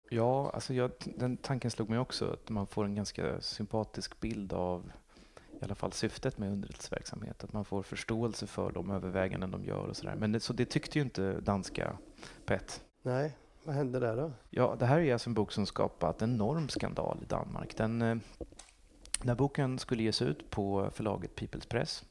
Ja, 0.10 0.52
alltså 0.54 0.74
jag, 0.74 0.92
den 1.06 1.38
tanken 1.38 1.72
slog 1.72 1.90
mig 1.90 2.00
också. 2.00 2.32
Att 2.34 2.50
man 2.50 2.68
får 2.68 2.86
en 2.86 2.96
ganska 2.96 3.42
sympatisk 3.42 4.20
bild 4.20 4.54
av 4.54 4.92
i 5.62 5.64
alla 5.64 5.76
fall 5.76 5.92
syftet 5.92 6.38
med 6.38 6.52
underrättelseverksamhet. 6.52 7.44
Att 7.44 7.54
man 7.54 7.66
får 7.66 7.84
förståelse 7.84 8.48
för 8.48 8.72
de 8.72 8.92
överväganden 8.92 9.52
de 9.52 9.66
gör 9.66 9.88
och 9.88 9.98
sådär. 9.98 10.16
Men 10.16 10.32
det, 10.32 10.40
så 10.40 10.54
det 10.54 10.66
tyckte 10.66 11.00
ju 11.00 11.04
inte 11.04 11.40
danska 11.40 11.98
PET. 12.46 12.84
Nej, 13.02 13.38
vad 13.64 13.76
hände 13.76 14.00
där 14.00 14.16
då? 14.16 14.32
Ja, 14.50 14.76
det 14.80 14.86
här 14.86 15.00
är 15.00 15.14
alltså 15.14 15.30
en 15.30 15.34
bok 15.34 15.52
som 15.52 15.66
skapat 15.66 16.22
en 16.22 16.34
enorm 16.34 16.70
skandal 16.70 17.20
i 17.22 17.26
Danmark. 17.26 17.78
Den, 17.78 18.02
eh, 18.02 18.18
när 19.28 19.36
boken 19.36 19.80
skulle 19.80 20.04
ges 20.04 20.22
ut 20.22 20.50
på 20.50 20.92
förlaget 20.94 21.36
People's 21.36 21.68
Press 21.68 22.06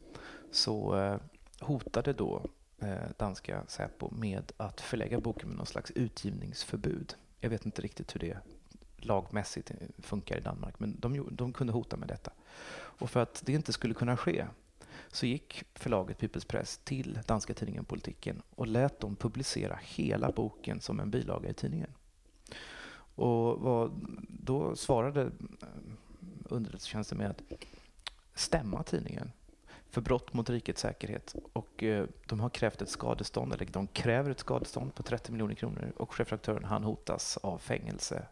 så 0.51 0.99
eh, 0.99 1.17
hotade 1.61 2.13
då 2.13 2.43
eh, 2.79 3.11
danska 3.17 3.63
Säpo 3.67 4.11
med 4.11 4.53
att 4.57 4.81
förlägga 4.81 5.21
boken 5.21 5.49
med 5.49 5.57
någon 5.57 5.67
slags 5.67 5.91
utgivningsförbud. 5.91 7.15
Jag 7.41 7.51
vet 7.51 7.67
inte 7.67 7.83
riktigt 7.83 8.15
hur 8.15 8.21
det 8.21 8.39
lagmässigt 8.97 9.71
eh, 9.71 9.77
funkar 9.99 10.37
i 10.37 10.41
Danmark, 10.41 10.81
men 10.81 11.01
de, 11.01 11.29
de 11.31 11.53
kunde 11.53 11.73
hota 11.73 11.97
med 11.97 12.09
detta. 12.09 12.33
Och 12.73 13.11
för 13.11 13.21
att 13.23 13.43
det 13.47 13.53
inte 13.53 13.73
skulle 13.73 13.95
kunna 13.95 14.17
ske 14.17 14.47
så 15.09 15.27
gick 15.27 15.65
förlaget 15.75 16.21
People's 16.21 16.47
Press 16.47 16.81
till 16.85 17.19
danska 17.27 17.55
tidningen 17.55 17.85
Politiken 17.85 18.43
och 18.51 18.67
lät 18.67 19.01
dem 19.01 19.17
publicera 19.17 19.79
hela 19.83 20.33
boken 20.33 20.81
som 20.81 21.01
en 21.01 21.11
bilaga 21.11 21.49
i 21.49 21.55
tidningen. 21.55 21.91
Och 23.15 23.61
vad, 23.61 23.91
då 24.29 24.77
svarade 24.77 25.31
underrättelsetjänsten 26.51 27.19
med 27.19 27.31
att 27.31 27.43
stämma 28.35 28.83
tidningen 28.83 29.33
för 29.91 30.01
brott 30.01 30.33
mot 30.33 30.51
rikets 30.51 30.81
säkerhet. 30.81 31.35
Och 31.53 31.83
eh, 31.83 32.07
de 32.27 32.41
har 32.41 32.51
krävt 32.51 32.83
ett 32.83 32.89
skadestånd, 32.89 33.53
eller 33.53 33.67
de 33.67 33.87
kräver 33.87 34.31
ett 34.31 34.41
skadestånd 34.41 34.95
på 34.95 35.03
30 35.03 35.33
miljoner 35.33 35.55
kronor 35.55 35.93
och 35.97 36.15
chefredaktören 36.15 36.65
han 36.65 36.85
hotas 36.85 37.37
av 37.37 37.59
fängelse. 37.59 38.27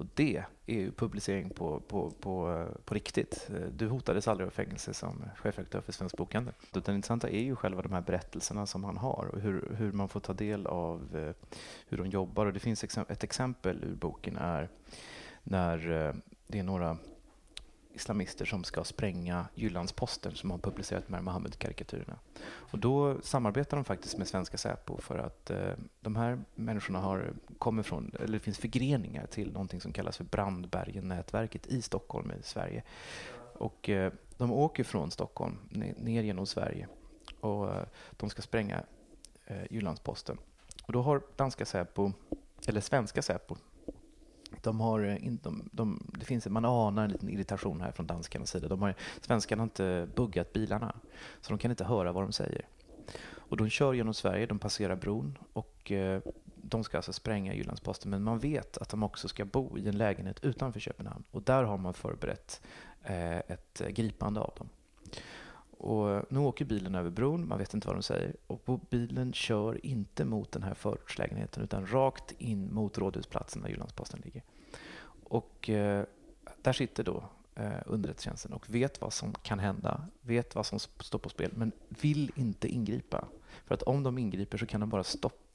Och 0.00 0.06
det 0.14 0.44
är 0.66 0.74
ju 0.74 0.92
publicering 0.92 1.50
på, 1.50 1.80
på, 1.80 2.10
på, 2.10 2.52
eh, 2.52 2.82
på 2.84 2.94
riktigt. 2.94 3.50
Eh, 3.54 3.68
du 3.76 3.88
hotades 3.88 4.28
aldrig 4.28 4.46
av 4.46 4.50
fängelse 4.50 4.94
som 4.94 5.24
chefredaktör 5.36 5.80
för 5.80 5.92
Svensk 5.92 6.16
Bokhandel. 6.16 6.54
Det 6.70 6.88
intressanta 6.88 7.28
är 7.28 7.42
ju 7.42 7.56
själva 7.56 7.82
de 7.82 7.92
här 7.92 8.00
berättelserna 8.00 8.66
som 8.66 8.84
han 8.84 8.96
har 8.96 9.30
och 9.32 9.40
hur, 9.40 9.74
hur 9.78 9.92
man 9.92 10.08
får 10.08 10.20
ta 10.20 10.32
del 10.32 10.66
av 10.66 11.16
eh, 11.16 11.48
hur 11.88 11.98
de 11.98 12.06
jobbar. 12.06 12.46
Och 12.46 12.52
det 12.52 12.60
finns 12.60 12.84
ett 12.84 13.24
exempel 13.24 13.84
ur 13.84 13.94
boken 13.94 14.36
är 14.36 14.68
när 15.42 15.78
det 16.46 16.58
är 16.58 16.62
några 16.62 16.96
islamister 17.92 18.44
som 18.44 18.64
ska 18.64 18.84
spränga 18.84 19.46
Jyllandsposten 19.54 20.34
som 20.34 20.50
har 20.50 20.58
publicerat 20.58 21.06
de 21.06 21.14
här 21.14 21.22
Mohammed-karikatyrerna. 21.22 22.18
Och 22.44 22.78
då 22.78 23.20
samarbetar 23.22 23.76
de 23.76 23.84
faktiskt 23.84 24.18
med 24.18 24.28
svenska 24.28 24.58
Säpo 24.58 25.00
för 25.00 25.18
att 25.18 25.50
eh, 25.50 25.72
de 26.00 26.16
här 26.16 26.44
människorna 26.54 26.98
har, 26.98 27.32
kommer 27.58 27.82
från, 27.82 28.12
eller 28.20 28.32
det 28.32 28.38
finns 28.38 28.58
förgreningar 28.58 29.26
till 29.26 29.52
någonting 29.52 29.80
som 29.80 29.92
kallas 29.92 30.16
för 30.16 30.24
Brandbergen-nätverket 30.24 31.66
i 31.66 31.82
Stockholm 31.82 32.32
i 32.40 32.42
Sverige. 32.42 32.82
Och 33.54 33.88
eh, 33.88 34.12
de 34.36 34.52
åker 34.52 34.84
från 34.84 35.10
Stockholm 35.10 35.58
ner, 35.68 35.94
ner 35.98 36.22
genom 36.22 36.46
Sverige 36.46 36.88
och 37.40 37.74
eh, 37.74 37.84
de 38.10 38.30
ska 38.30 38.42
spränga 38.42 38.82
eh, 39.46 39.62
Jyllandsposten. 39.70 40.38
Och 40.82 40.92
då 40.92 41.02
har 41.02 41.22
danska 41.36 41.64
Säpo, 41.64 42.12
eller 42.66 42.80
svenska 42.80 43.22
Säpo, 43.22 43.56
de 44.62 44.80
har, 44.80 45.00
eh, 45.00 45.32
de, 45.42 45.68
de, 45.72 46.12
det 46.18 46.24
finns, 46.24 46.46
man 46.46 46.64
anar 46.64 47.04
en 47.04 47.10
liten 47.10 47.28
irritation 47.28 47.80
här 47.80 47.92
från 47.92 48.06
danskarnas 48.06 48.50
sida. 48.50 48.68
De 48.68 48.82
har, 48.82 48.94
svenskarna 49.20 49.60
har 49.60 49.66
inte 49.66 50.08
buggat 50.14 50.52
bilarna, 50.52 50.96
så 51.40 51.52
de 51.52 51.58
kan 51.58 51.70
inte 51.70 51.84
höra 51.84 52.12
vad 52.12 52.24
de 52.24 52.32
säger. 52.32 52.66
Och 53.50 53.56
de 53.56 53.68
kör 53.68 53.92
genom 53.92 54.14
Sverige, 54.14 54.46
de 54.46 54.58
passerar 54.58 54.96
bron 54.96 55.38
och 55.52 55.92
eh, 55.92 56.22
de 56.56 56.84
ska 56.84 56.96
alltså 56.96 57.12
spränga 57.12 57.54
Jyllandsposten. 57.54 58.10
Men 58.10 58.22
man 58.22 58.38
vet 58.38 58.78
att 58.78 58.88
de 58.88 59.02
också 59.02 59.28
ska 59.28 59.44
bo 59.44 59.78
i 59.78 59.88
en 59.88 59.98
lägenhet 59.98 60.44
utanför 60.44 60.80
Köpenhamn. 60.80 61.24
Och 61.30 61.42
där 61.42 61.62
har 61.62 61.78
man 61.78 61.94
förberett 61.94 62.60
eh, 63.02 63.38
ett 63.38 63.82
gripande 63.88 64.40
av 64.40 64.54
dem. 64.58 64.68
Och 65.82 66.32
nu 66.32 66.38
åker 66.38 66.64
bilen 66.64 66.94
över 66.94 67.10
bron, 67.10 67.48
man 67.48 67.58
vet 67.58 67.74
inte 67.74 67.86
vad 67.86 67.96
de 67.96 68.02
säger. 68.02 68.36
Och 68.46 68.80
bilen 68.90 69.32
kör 69.32 69.86
inte 69.86 70.24
mot 70.24 70.52
den 70.52 70.62
här 70.62 70.74
förortslägenheten 70.74 71.62
utan 71.62 71.86
rakt 71.86 72.32
in 72.38 72.74
mot 72.74 72.98
Rådhusplatsen 72.98 73.62
där 73.62 73.68
Jyllandsposten 73.68 74.20
ligger. 74.24 74.42
Och 75.24 75.70
eh, 75.70 76.04
där 76.62 76.72
sitter 76.72 77.04
då 77.04 77.24
eh, 77.54 77.70
underrättelsetjänsten 77.86 78.52
och 78.52 78.74
vet 78.74 79.00
vad 79.00 79.12
som 79.12 79.32
kan 79.32 79.58
hända, 79.58 80.04
vet 80.20 80.54
vad 80.54 80.66
som 80.66 80.78
står 80.78 81.18
på 81.18 81.28
spel, 81.28 81.50
men 81.54 81.72
vill 81.88 82.32
inte 82.34 82.68
ingripa. 82.68 83.24
För 83.66 83.74
att 83.74 83.82
om 83.82 84.02
de 84.02 84.18
ingriper 84.18 84.58
så 84.58 84.66
kan 84.66 84.80
de 84.80 84.88
bara 84.88 85.04
stoppa 85.04 85.49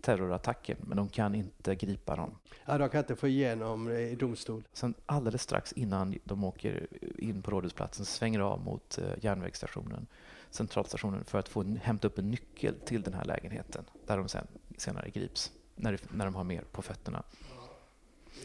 terrorattacken, 0.00 0.76
men 0.80 0.96
de 0.96 1.08
kan 1.08 1.34
inte 1.34 1.74
gripa 1.74 2.16
dem. 2.16 2.34
Ja, 2.64 2.78
de 2.78 2.88
kan 2.88 2.98
inte 2.98 3.16
få 3.16 3.28
igenom 3.28 3.90
i 3.90 4.14
domstol. 4.14 4.62
Sen 4.72 4.94
alldeles 5.06 5.42
strax 5.42 5.72
innan 5.72 6.18
de 6.24 6.44
åker 6.44 6.86
in 7.18 7.42
på 7.42 7.50
Rådhusplatsen 7.50 8.04
svänger 8.04 8.40
av 8.40 8.60
mot 8.60 8.98
eh, 8.98 9.24
järnvägsstationen, 9.24 10.06
centralstationen, 10.50 11.24
för 11.24 11.38
att 11.38 11.48
få 11.48 11.62
hämta 11.62 12.08
upp 12.08 12.18
en 12.18 12.30
nyckel 12.30 12.74
till 12.84 13.02
den 13.02 13.14
här 13.14 13.24
lägenheten, 13.24 13.84
där 14.06 14.16
de 14.16 14.28
sen, 14.28 14.46
senare 14.76 15.10
grips, 15.10 15.52
när, 15.74 15.98
när 16.10 16.24
de 16.24 16.34
har 16.34 16.44
mer 16.44 16.64
på 16.72 16.82
fötterna. 16.82 17.22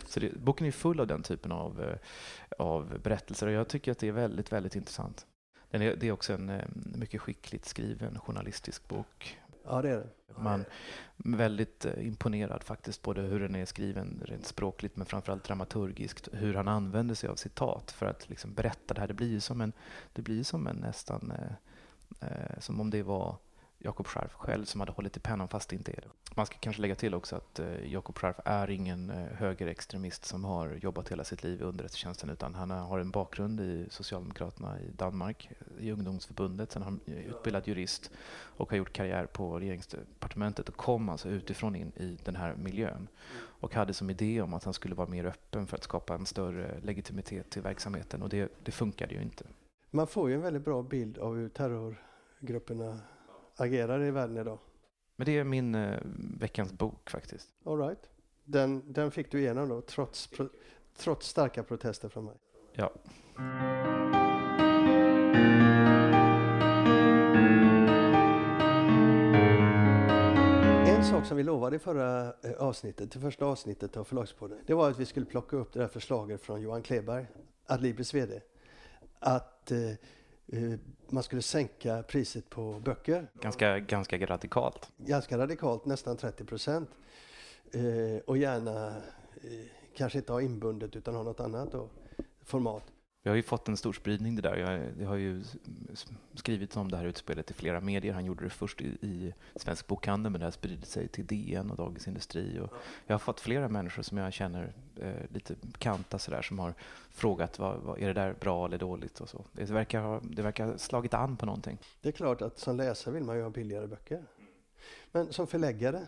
Så 0.05 0.19
det, 0.19 0.33
boken 0.33 0.67
är 0.67 0.71
full 0.71 0.99
av 0.99 1.07
den 1.07 1.23
typen 1.23 1.51
av, 1.51 1.81
eh, 1.83 1.97
av 2.59 2.99
berättelser 3.03 3.47
och 3.47 3.53
jag 3.53 3.67
tycker 3.67 3.91
att 3.91 3.99
det 3.99 4.07
är 4.07 4.11
väldigt, 4.11 4.51
väldigt 4.51 4.75
intressant. 4.75 5.25
Är, 5.71 5.95
det 5.95 6.07
är 6.07 6.11
också 6.11 6.33
en 6.33 6.49
eh, 6.49 6.65
mycket 6.73 7.21
skickligt 7.21 7.65
skriven 7.65 8.19
journalistisk 8.19 8.87
bok. 8.87 9.39
Ja, 9.65 9.81
det 9.81 9.89
är 9.89 9.97
det. 9.97 10.09
Man 10.37 10.59
är 10.59 11.37
väldigt 11.37 11.85
eh, 11.85 12.07
imponerad 12.07 12.63
faktiskt, 12.63 13.01
både 13.01 13.21
hur 13.21 13.39
den 13.39 13.55
är 13.55 13.65
skriven 13.65 14.21
rent 14.25 14.45
språkligt 14.45 14.95
men 14.95 15.05
framförallt 15.05 15.43
dramaturgiskt, 15.43 16.29
hur 16.31 16.53
han 16.53 16.67
använder 16.67 17.15
sig 17.15 17.29
av 17.29 17.35
citat 17.35 17.91
för 17.91 18.05
att 18.05 18.29
liksom 18.29 18.53
berätta 18.53 18.93
det 18.93 19.01
här. 19.01 19.07
Det 19.07 19.13
blir 19.13 19.29
ju 19.29 19.39
som 19.39 19.61
en, 19.61 19.73
det 20.13 20.21
blir 20.21 20.43
som 20.43 20.67
en 20.67 20.75
nästan, 20.75 21.31
eh, 21.31 22.29
eh, 22.29 22.59
som 22.59 22.81
om 22.81 22.89
det 22.89 23.03
var 23.03 23.37
Jakob 23.85 24.07
Scharf 24.07 24.33
själv 24.33 24.65
som 24.65 24.79
hade 24.79 24.91
hållit 24.91 25.17
i 25.17 25.19
pennan 25.19 25.47
fast 25.47 25.69
det 25.69 25.75
inte 25.75 25.91
är 25.91 26.01
det. 26.01 26.35
Man 26.35 26.45
ska 26.45 26.57
kanske 26.59 26.81
lägga 26.81 26.95
till 26.95 27.13
också 27.13 27.35
att 27.35 27.59
eh, 27.59 27.91
Jakob 27.93 28.17
Scharf 28.17 28.35
är 28.45 28.69
ingen 28.69 29.09
eh, 29.09 29.17
högerextremist 29.17 30.25
som 30.25 30.43
har 30.43 30.73
jobbat 30.73 31.11
hela 31.11 31.23
sitt 31.23 31.43
liv 31.43 31.61
i 31.61 31.63
underrättelsetjänsten 31.63 32.29
utan 32.29 32.55
han 32.55 32.69
har 32.69 32.99
en 32.99 33.11
bakgrund 33.11 33.61
i 33.61 33.87
Socialdemokraterna 33.89 34.79
i 34.79 34.91
Danmark, 34.91 35.49
i 35.79 35.91
ungdomsförbundet, 35.91 36.71
sen 36.71 36.81
har 36.81 36.89
han 36.89 36.99
eh, 37.05 37.27
utbildad 37.27 37.67
jurist 37.67 38.11
och 38.57 38.69
har 38.69 38.77
gjort 38.77 38.93
karriär 38.93 39.25
på 39.25 39.59
regeringsdepartementet 39.59 40.69
och 40.69 40.75
kom 40.75 41.09
alltså 41.09 41.29
utifrån 41.29 41.75
in 41.75 41.91
i 41.95 42.17
den 42.23 42.35
här 42.35 42.55
miljön 42.55 43.07
och 43.35 43.75
hade 43.75 43.93
som 43.93 44.09
idé 44.09 44.41
om 44.41 44.53
att 44.53 44.63
han 44.63 44.73
skulle 44.73 44.95
vara 44.95 45.09
mer 45.09 45.25
öppen 45.25 45.67
för 45.67 45.77
att 45.77 45.83
skapa 45.83 46.15
en 46.15 46.25
större 46.25 46.79
legitimitet 46.79 47.49
till 47.49 47.61
verksamheten 47.61 48.21
och 48.21 48.29
det, 48.29 48.51
det 48.63 48.71
funkade 48.71 49.13
ju 49.13 49.21
inte. 49.21 49.45
Man 49.91 50.07
får 50.07 50.29
ju 50.29 50.35
en 50.35 50.41
väldigt 50.41 50.65
bra 50.65 50.83
bild 50.83 51.17
av 51.17 51.35
hur 51.35 51.49
terrorgrupperna 51.49 52.99
agerar 53.55 54.03
i 54.03 54.11
världen 54.11 54.37
idag. 54.37 54.59
Men 55.15 55.25
det 55.25 55.37
är 55.37 55.43
min 55.43 55.75
eh, 55.75 55.99
veckans 56.39 56.73
bok 56.73 57.09
faktiskt. 57.09 57.47
All 57.65 57.77
right. 57.77 58.09
Den, 58.43 58.93
den 58.93 59.11
fick 59.11 59.31
du 59.31 59.39
igenom 59.39 59.69
då, 59.69 59.81
trots, 59.81 60.27
pro, 60.27 60.49
trots 60.97 61.27
starka 61.27 61.63
protester 61.63 62.09
från 62.09 62.25
mig? 62.25 62.35
Ja. 62.73 62.91
En 70.87 71.03
sak 71.03 71.25
som 71.25 71.37
vi 71.37 71.43
lovade 71.43 71.75
i 71.75 71.79
förra 71.79 72.33
eh, 72.43 72.51
avsnittet, 72.59 73.11
det 73.11 73.19
första 73.19 73.45
avsnittet 73.45 73.97
av 73.97 74.03
Förlagspodden, 74.03 74.59
det 74.65 74.73
var 74.73 74.89
att 74.89 74.99
vi 74.99 75.05
skulle 75.05 75.25
plocka 75.25 75.57
upp 75.57 75.73
det 75.73 75.81
här 75.81 75.87
förslaget 75.87 76.41
från 76.41 76.61
Johan 76.61 76.81
Kleberg, 76.81 77.25
Adlibris 77.67 78.13
VD, 78.13 78.41
att 79.19 79.71
eh, 79.71 79.79
Eh, 80.47 80.79
man 81.13 81.23
skulle 81.23 81.41
sänka 81.41 82.03
priset 82.03 82.49
på 82.49 82.79
böcker. 82.85 83.27
Ganska, 83.41 83.79
ganska 83.79 84.25
radikalt. 84.25 84.91
Ganska 84.97 85.37
radikalt, 85.37 85.85
nästan 85.85 86.17
30 86.17 86.45
procent. 86.45 86.89
Eh, 87.71 88.21
och 88.25 88.37
gärna 88.37 88.87
eh, 88.87 89.65
kanske 89.95 90.17
inte 90.17 90.31
ha 90.31 90.41
inbundet 90.41 90.95
utan 90.95 91.15
ha 91.15 91.23
något 91.23 91.39
annat 91.39 91.71
då, 91.71 91.89
format. 92.43 92.83
Vi 93.23 93.29
har 93.29 93.35
ju 93.35 93.43
fått 93.43 93.67
en 93.67 93.77
stor 93.77 93.93
spridning 93.93 94.35
det 94.35 94.41
där. 94.41 94.55
Jag, 94.57 94.81
jag 94.99 95.07
har 95.07 95.15
ju 95.15 95.43
skrivit 96.33 96.77
om 96.77 96.91
det 96.91 96.97
här 96.97 97.05
utspelet 97.05 97.51
i 97.51 97.53
flera 97.53 97.81
medier. 97.81 98.13
Han 98.13 98.25
gjorde 98.25 98.43
det 98.43 98.49
först 98.49 98.81
i, 98.81 98.85
i 98.85 99.33
Svensk 99.55 99.87
Bokhandel 99.87 100.31
men 100.31 100.39
det 100.39 100.45
har 100.45 100.51
spridit 100.51 100.87
sig 100.87 101.07
till 101.07 101.25
DN 101.25 101.71
och 101.71 101.77
Dagens 101.77 102.07
Industri. 102.07 102.59
Och 102.59 102.73
jag 103.05 103.13
har 103.13 103.19
fått 103.19 103.39
flera 103.39 103.69
människor 103.69 104.03
som 104.03 104.17
jag 104.17 104.33
känner 104.33 104.73
eh, 104.95 105.13
lite 105.33 105.55
kanta 105.77 106.19
sådär 106.19 106.41
som 106.41 106.59
har 106.59 106.73
frågat 107.09 107.59
vad, 107.59 107.79
vad, 107.79 107.99
är 107.99 108.07
det 108.07 108.13
där 108.13 108.33
bra 108.33 108.65
eller 108.65 108.77
dåligt 108.77 109.19
och 109.21 109.29
så. 109.29 109.45
Det 109.51 109.69
verkar 109.69 110.01
ha 110.01 110.19
det 110.23 110.41
verkar 110.41 110.77
slagit 110.77 111.13
an 111.13 111.37
på 111.37 111.45
någonting. 111.45 111.77
Det 112.01 112.09
är 112.09 112.13
klart 112.13 112.41
att 112.41 112.59
som 112.59 112.77
läsare 112.77 113.13
vill 113.13 113.23
man 113.23 113.35
ju 113.35 113.43
ha 113.43 113.49
billigare 113.49 113.87
böcker. 113.87 114.23
Men 115.11 115.33
som 115.33 115.47
förläggare 115.47 116.07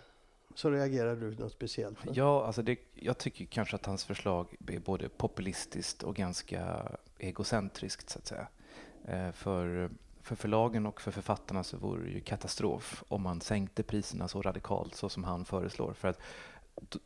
så 0.56 0.70
reagerar 0.70 1.16
du 1.16 1.36
något 1.36 1.52
speciellt? 1.52 2.00
För? 2.00 2.12
Ja, 2.14 2.46
alltså 2.46 2.62
det, 2.62 2.80
jag 2.94 3.18
tycker 3.18 3.46
kanske 3.46 3.76
att 3.76 3.86
hans 3.86 4.06
förslag 4.06 4.56
är 4.68 4.80
både 4.80 5.10
populistiskt 5.10 6.04
och 6.04 6.16
ganska 6.16 6.92
egocentriskt 7.18 8.10
så 8.10 8.20
att 8.20 8.28
säga. 8.28 8.48
Eh, 9.06 9.32
för, 9.32 9.90
för 10.22 10.36
förlagen 10.36 10.86
och 10.86 11.02
för 11.02 11.12
författarna 11.12 11.64
så 11.64 11.78
vore 11.78 12.04
det 12.04 12.10
ju 12.10 12.22
katastrof 12.22 13.04
om 13.08 13.22
man 13.22 13.42
sänkte 13.42 13.84
priserna 13.84 14.28
så 14.28 14.42
radikalt 14.42 14.96
så 14.96 15.10
som 15.10 15.24
han 15.24 15.46
föreslår. 15.46 15.94
För 15.94 16.08
att 16.08 16.20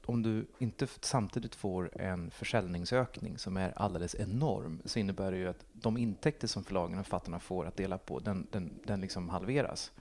om 0.06 0.24
du 0.24 0.46
inte 0.58 0.88
samtidigt 1.02 1.56
får 1.56 2.02
en 2.02 2.32
försäljningsökning 2.32 3.38
som 3.38 3.58
är 3.58 3.74
alldeles 3.76 4.16
enorm 4.16 4.82
så 4.86 5.00
innebär 5.00 5.32
det 5.32 5.38
ju 5.38 5.48
att 5.48 5.66
de 5.74 5.98
intäkter 5.98 6.48
som 6.48 6.64
förlagen 6.64 7.00
och 7.00 7.06
författarna 7.06 7.40
får 7.40 7.66
att 7.66 7.78
dela 7.78 7.98
på, 7.98 8.20
den, 8.20 8.48
den, 8.52 8.80
den 8.84 9.02
liksom 9.02 9.30
halveras. 9.30 9.92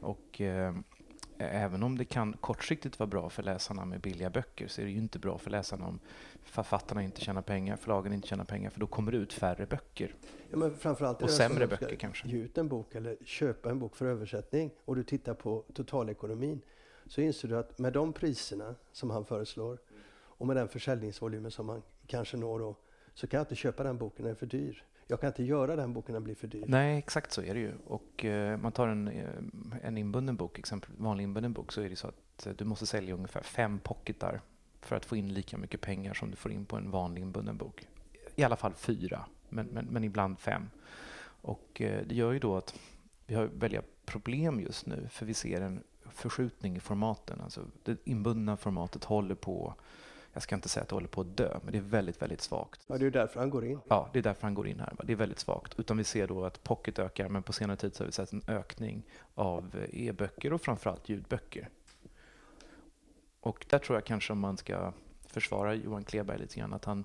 Och 0.00 0.40
eh, 0.40 0.74
även 1.38 1.82
om 1.82 1.98
det 1.98 2.04
kan 2.04 2.32
kortsiktigt 2.32 2.98
vara 2.98 3.06
bra 3.06 3.30
för 3.30 3.42
läsarna 3.42 3.84
med 3.84 4.00
billiga 4.00 4.30
böcker 4.30 4.68
så 4.68 4.80
är 4.80 4.84
det 4.84 4.90
ju 4.90 4.98
inte 4.98 5.18
bra 5.18 5.38
för 5.38 5.50
läsarna 5.50 5.86
om 5.86 5.98
författarna 6.42 7.02
inte 7.02 7.20
tjänar 7.20 7.42
pengar, 7.42 7.76
förlagen 7.76 8.12
inte 8.12 8.28
tjänar 8.28 8.44
pengar 8.44 8.70
för 8.70 8.80
då 8.80 8.86
kommer 8.86 9.12
det 9.12 9.18
ut 9.18 9.32
färre 9.32 9.66
böcker. 9.66 10.14
Ja, 10.50 10.56
men 10.56 10.76
framförallt 10.76 11.22
och 11.22 11.30
sämre 11.30 11.66
böcker 11.66 11.96
kanske. 11.96 12.28
Ge 12.28 12.38
ut 12.38 12.58
en 12.58 12.68
bok 12.68 12.94
eller 12.94 13.16
köpa 13.24 13.70
en 13.70 13.78
bok 13.78 13.96
för 13.96 14.06
översättning 14.06 14.70
och 14.84 14.96
du 14.96 15.04
tittar 15.04 15.34
på 15.34 15.64
totalekonomin 15.74 16.60
så 17.06 17.20
inser 17.20 17.48
du 17.48 17.58
att 17.58 17.78
med 17.78 17.92
de 17.92 18.12
priserna 18.12 18.74
som 18.92 19.10
han 19.10 19.24
föreslår 19.24 19.78
och 20.12 20.46
med 20.46 20.56
den 20.56 20.68
försäljningsvolymen 20.68 21.50
som 21.50 21.68
han 21.68 21.82
kanske 22.06 22.36
når 22.36 22.58
då 22.58 22.76
så 23.14 23.26
kan 23.26 23.38
jag 23.38 23.44
inte 23.44 23.54
köpa 23.54 23.82
den 23.82 23.98
boken, 23.98 24.24
den 24.24 24.32
är 24.32 24.36
för 24.36 24.46
dyr 24.46 24.84
jag 25.06 25.20
kan 25.20 25.28
inte 25.28 25.44
göra 25.44 25.76
den 25.76 25.92
boken, 25.92 26.12
den 26.12 26.24
blir 26.24 26.34
för 26.34 26.46
dyr. 26.46 26.64
Nej, 26.66 26.98
exakt 26.98 27.32
så 27.32 27.42
är 27.42 27.54
det 27.54 27.60
ju. 27.60 27.72
Och 27.86 28.24
eh, 28.24 28.56
man 28.56 28.72
tar 28.72 28.88
en, 28.88 29.08
eh, 29.08 29.28
en 29.82 29.98
inbunden 29.98 30.36
bok, 30.36 30.58
exempel 30.58 30.90
vanlig 30.96 31.24
inbunden 31.24 31.52
bok, 31.52 31.72
så 31.72 31.80
är 31.80 31.88
det 31.88 31.96
så 31.96 32.08
att 32.08 32.46
eh, 32.46 32.52
du 32.52 32.64
måste 32.64 32.86
sälja 32.86 33.14
ungefär 33.14 33.42
fem 33.42 33.78
pocketar 33.78 34.40
för 34.80 34.96
att 34.96 35.04
få 35.04 35.16
in 35.16 35.34
lika 35.34 35.58
mycket 35.58 35.80
pengar 35.80 36.14
som 36.14 36.30
du 36.30 36.36
får 36.36 36.52
in 36.52 36.66
på 36.66 36.76
en 36.76 36.90
vanlig 36.90 37.22
inbunden 37.22 37.56
bok. 37.56 37.88
I 38.36 38.44
alla 38.44 38.56
fall 38.56 38.74
fyra, 38.74 39.24
men, 39.48 39.66
men, 39.66 39.86
men 39.86 40.04
ibland 40.04 40.38
fem. 40.38 40.70
Och 41.44 41.80
eh, 41.80 42.06
det 42.06 42.14
gör 42.14 42.32
ju 42.32 42.38
då 42.38 42.56
att 42.56 42.74
vi 43.26 43.34
har 43.34 43.44
väldiga 43.44 43.82
problem 44.04 44.60
just 44.60 44.86
nu, 44.86 45.08
för 45.10 45.26
vi 45.26 45.34
ser 45.34 45.60
en 45.60 45.82
förskjutning 46.10 46.76
i 46.76 46.80
formaten. 46.80 47.40
Alltså 47.40 47.66
det 47.82 47.96
inbundna 48.04 48.56
formatet 48.56 49.04
håller 49.04 49.34
på 49.34 49.74
jag 50.34 50.42
ska 50.42 50.54
inte 50.54 50.68
säga 50.68 50.82
att 50.82 50.88
det 50.88 50.96
håller 50.96 51.08
på 51.08 51.20
att 51.20 51.36
dö, 51.36 51.58
men 51.62 51.72
det 51.72 51.78
är 51.78 51.82
väldigt, 51.82 52.22
väldigt 52.22 52.40
svagt. 52.40 52.80
Ja, 52.86 52.98
det 52.98 53.06
är 53.06 53.10
därför 53.10 53.40
han 53.40 53.50
går 53.50 53.64
in. 53.64 53.78
Ja, 53.88 54.10
det 54.12 54.18
är 54.18 54.22
därför 54.22 54.42
han 54.42 54.54
går 54.54 54.68
in 54.68 54.80
här. 54.80 54.96
Det 55.04 55.12
är 55.12 55.16
väldigt 55.16 55.38
svagt. 55.38 55.80
Utan 55.80 55.96
vi 55.96 56.04
ser 56.04 56.26
då 56.26 56.44
att 56.44 56.62
pocket 56.62 56.98
ökar, 56.98 57.28
men 57.28 57.42
på 57.42 57.52
senare 57.52 57.76
tid 57.76 57.94
så 57.94 58.02
har 58.02 58.06
vi 58.06 58.12
sett 58.12 58.32
en 58.32 58.42
ökning 58.48 59.02
av 59.34 59.86
e-böcker 59.92 60.52
och 60.52 60.60
framförallt 60.60 61.08
ljudböcker. 61.08 61.68
Och 63.40 63.66
där 63.68 63.78
tror 63.78 63.96
jag 63.96 64.04
kanske 64.04 64.32
om 64.32 64.38
man 64.38 64.56
ska 64.56 64.92
försvara 65.26 65.74
Johan 65.74 66.04
Kleberg 66.04 66.38
lite 66.38 66.58
grann, 66.60 66.72
att 66.72 66.84
han, 66.84 67.04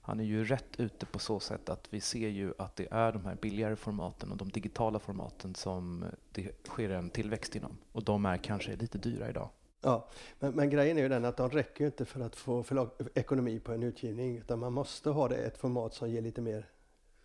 han 0.00 0.20
är 0.20 0.24
ju 0.24 0.44
rätt 0.44 0.80
ute 0.80 1.06
på 1.06 1.18
så 1.18 1.40
sätt 1.40 1.68
att 1.68 1.88
vi 1.90 2.00
ser 2.00 2.28
ju 2.28 2.52
att 2.58 2.76
det 2.76 2.88
är 2.90 3.12
de 3.12 3.24
här 3.24 3.34
billigare 3.34 3.76
formaten 3.76 4.30
och 4.30 4.36
de 4.36 4.48
digitala 4.48 4.98
formaten 4.98 5.54
som 5.54 6.04
det 6.32 6.66
sker 6.66 6.90
en 6.90 7.10
tillväxt 7.10 7.56
inom. 7.56 7.78
Och 7.92 8.04
de 8.04 8.26
är 8.26 8.36
kanske 8.36 8.76
lite 8.76 8.98
dyra 8.98 9.28
idag. 9.28 9.48
Ja, 9.86 10.08
men, 10.38 10.52
men, 10.54 10.70
grejen 10.70 10.98
är 10.98 11.02
ju 11.02 11.08
den 11.08 11.24
att 11.24 11.36
de 11.36 11.50
räcker 11.50 11.80
ju 11.80 11.86
inte 11.86 12.04
för 12.04 12.20
att 12.20 12.36
få 12.36 12.62
förlag, 12.62 12.90
ekonomi 13.14 13.60
på 13.60 13.72
en 13.72 13.82
utgivning 13.82 14.38
utan 14.38 14.58
man 14.58 14.72
måste 14.72 15.10
ha 15.10 15.28
det 15.28 15.36
ett 15.36 15.58
format 15.58 15.94
som 15.94 16.10
ger 16.10 16.20
lite 16.20 16.40
mer 16.40 16.66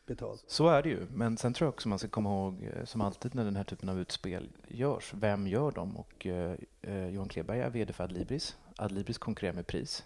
betalt. 0.05 0.43
Så 0.47 0.67
är 0.67 0.83
det 0.83 0.89
ju, 0.89 1.07
men 1.13 1.37
sen 1.37 1.53
tror 1.53 1.65
jag 1.65 1.73
också 1.73 1.89
man 1.89 1.99
ska 1.99 2.07
komma 2.07 2.29
ihåg 2.29 2.69
eh, 2.73 2.85
som 2.85 3.01
alltid 3.01 3.35
när 3.35 3.45
den 3.45 3.55
här 3.55 3.63
typen 3.63 3.89
av 3.89 3.99
utspel 3.99 4.49
görs, 4.67 5.13
vem 5.13 5.47
gör 5.47 5.71
dem? 5.71 5.97
Och 5.97 6.27
eh, 6.27 6.55
eh 6.81 7.07
Johan 7.07 7.29
Kleberg 7.29 7.59
är 7.59 7.69
VD 7.69 7.93
för 7.93 8.03
Adlibris. 8.03 8.57
Adlibris 8.77 9.17
konkurrerar 9.17 9.55
med 9.55 9.67
pris. 9.67 10.05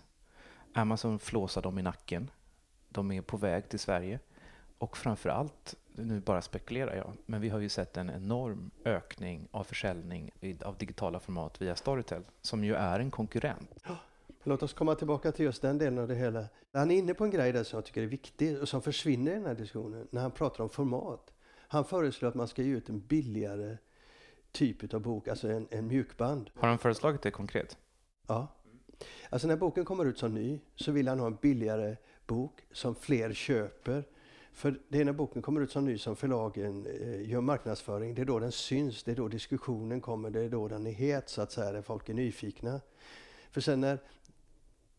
Amazon 0.73 1.19
flåsar 1.19 1.61
dem 1.61 1.79
i 1.79 1.81
nacken. 1.81 2.31
De 2.89 3.11
är 3.11 3.21
på 3.21 3.37
väg 3.37 3.69
till 3.69 3.79
Sverige. 3.79 4.19
Och 4.77 4.97
framför 4.97 5.29
allt 5.29 5.75
nu 5.97 6.19
bara 6.19 6.41
spekulerar 6.41 6.95
jag, 6.95 7.13
men 7.25 7.41
vi 7.41 7.49
har 7.49 7.59
ju 7.59 7.69
sett 7.69 7.97
en 7.97 8.09
enorm 8.09 8.71
ökning 8.85 9.47
av 9.51 9.63
försäljning 9.63 10.31
av 10.63 10.77
digitala 10.77 11.19
format 11.19 11.61
via 11.61 11.75
Storytel, 11.75 12.23
som 12.41 12.63
ju 12.63 12.73
är 12.73 12.99
en 12.99 13.11
konkurrent. 13.11 13.69
Låt 14.43 14.63
oss 14.63 14.73
komma 14.73 14.95
tillbaka 14.95 15.31
till 15.31 15.45
just 15.45 15.61
den 15.61 15.77
delen 15.77 15.99
av 15.99 16.07
det 16.07 16.15
hela. 16.15 16.45
Han 16.73 16.91
är 16.91 16.95
inne 16.95 17.13
på 17.13 17.23
en 17.23 17.31
grej 17.31 17.51
där 17.51 17.63
som 17.63 17.77
jag 17.77 17.85
tycker 17.85 18.01
är 18.01 18.07
viktig 18.07 18.61
och 18.61 18.69
som 18.69 18.81
försvinner 18.81 19.31
i 19.31 19.35
den 19.35 19.45
här 19.45 19.55
diskussionen 19.55 20.07
när 20.11 20.21
han 20.21 20.31
pratar 20.31 20.63
om 20.63 20.69
format. 20.69 21.33
Han 21.67 21.85
föreslår 21.85 22.29
att 22.29 22.35
man 22.35 22.47
ska 22.47 22.61
ge 22.61 22.71
ut 22.71 22.89
en 22.89 22.99
billigare 22.99 23.77
typ 24.51 24.93
av 24.93 25.01
bok, 25.01 25.27
alltså 25.27 25.47
en, 25.49 25.67
en 25.71 25.87
mjukband. 25.87 26.49
Har 26.55 26.69
han 26.69 26.77
föreslagit 26.77 27.21
det 27.21 27.31
konkret? 27.31 27.77
Ja. 28.27 28.47
Alltså 29.29 29.47
när 29.47 29.55
boken 29.55 29.85
kommer 29.85 30.05
ut 30.05 30.17
som 30.17 30.33
ny 30.33 30.59
så 30.75 30.91
vill 30.91 31.07
han 31.07 31.19
ha 31.19 31.27
en 31.27 31.37
billigare 31.41 31.95
bok 32.27 32.61
som 32.71 32.95
fler 32.95 33.33
köper 33.33 34.03
för 34.55 34.79
det 34.89 35.01
är 35.01 35.05
när 35.05 35.13
boken 35.13 35.41
kommer 35.41 35.61
ut 35.61 35.71
som 35.71 35.85
ny 35.85 35.97
som 35.97 36.15
förlagen 36.15 36.85
eh, 36.85 37.29
gör 37.29 37.41
marknadsföring, 37.41 38.15
det 38.15 38.21
är 38.21 38.25
då 38.25 38.39
den 38.39 38.51
syns, 38.51 39.03
det 39.03 39.11
är 39.11 39.15
då 39.15 39.27
diskussionen 39.27 40.01
kommer, 40.01 40.29
det 40.29 40.39
är 40.39 40.49
då 40.49 40.67
den 40.67 40.87
är 40.87 40.91
het 40.91 41.29
så 41.29 41.41
att 41.41 41.51
säga, 41.51 41.71
där 41.71 41.81
folk 41.81 42.09
är 42.09 42.13
nyfikna. 42.13 42.81
För 43.51 43.61
sen 43.61 43.81
när 43.81 43.99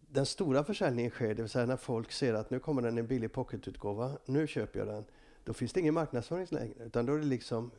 den 0.01 0.27
stora 0.27 0.65
försäljningen 0.65 1.11
sker, 1.11 1.35
det 1.35 1.43
vill 1.43 1.49
säga 1.49 1.67
när 1.67 1.77
folk 1.77 2.13
ser 2.13 2.35
att 2.35 2.51
nu 2.51 2.59
kommer 2.59 2.83
den 2.83 2.99
en 2.99 3.07
billig 3.07 3.33
pocketutgåva, 3.33 4.19
nu 4.25 4.47
köper 4.47 4.79
jag 4.79 4.89
den. 4.89 5.05
Då 5.45 5.53
finns 5.53 5.73
det 5.73 5.81
ingen 5.81 5.95
marknadsföring 5.95 6.47
längre, 6.51 6.85
utan 6.85 7.07
då 7.07 7.15
är 7.15 7.19
det 7.19 7.25
liksom 7.25 7.71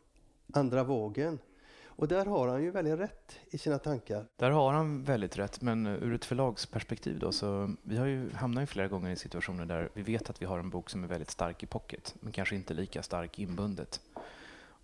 andra 0.54 0.84
vågen. 0.84 1.40
Och 1.98 2.08
där 2.08 2.26
har 2.26 2.48
han 2.48 2.64
ju 2.64 2.72
väldigt 2.72 3.00
rätt 3.00 3.40
i 3.50 3.58
sina 3.58 3.80
tankar. 3.80 4.26
Där 4.36 4.52
har 4.52 4.74
han 4.74 5.04
väldigt 5.04 5.38
rätt, 5.38 5.62
men 5.62 5.86
eh, 5.86 5.94
ur 5.94 6.14
ett 6.14 6.26
förlagsperspektiv 6.26 7.20
då 7.20 7.32
så 7.32 7.76
vi 7.84 7.98
har 7.98 8.06
ju 8.06 8.34
hamnat 8.34 8.62
ju 8.62 8.66
flera 8.66 8.88
gånger 8.88 9.12
i 9.12 9.16
situationer 9.16 9.66
där 9.66 9.90
vi 9.94 10.02
vet 10.02 10.30
att 10.30 10.42
vi 10.42 10.46
har 10.46 10.60
en 10.60 10.70
bok 10.70 10.90
som 10.90 11.04
är 11.04 11.08
väldigt 11.08 11.30
stark 11.30 11.64
i 11.64 11.66
pocket, 11.66 12.16
men 12.20 12.32
kanske 12.32 12.56
inte 12.56 12.74
lika 12.74 13.04
stark 13.04 13.40
inbundet. 13.40 14.02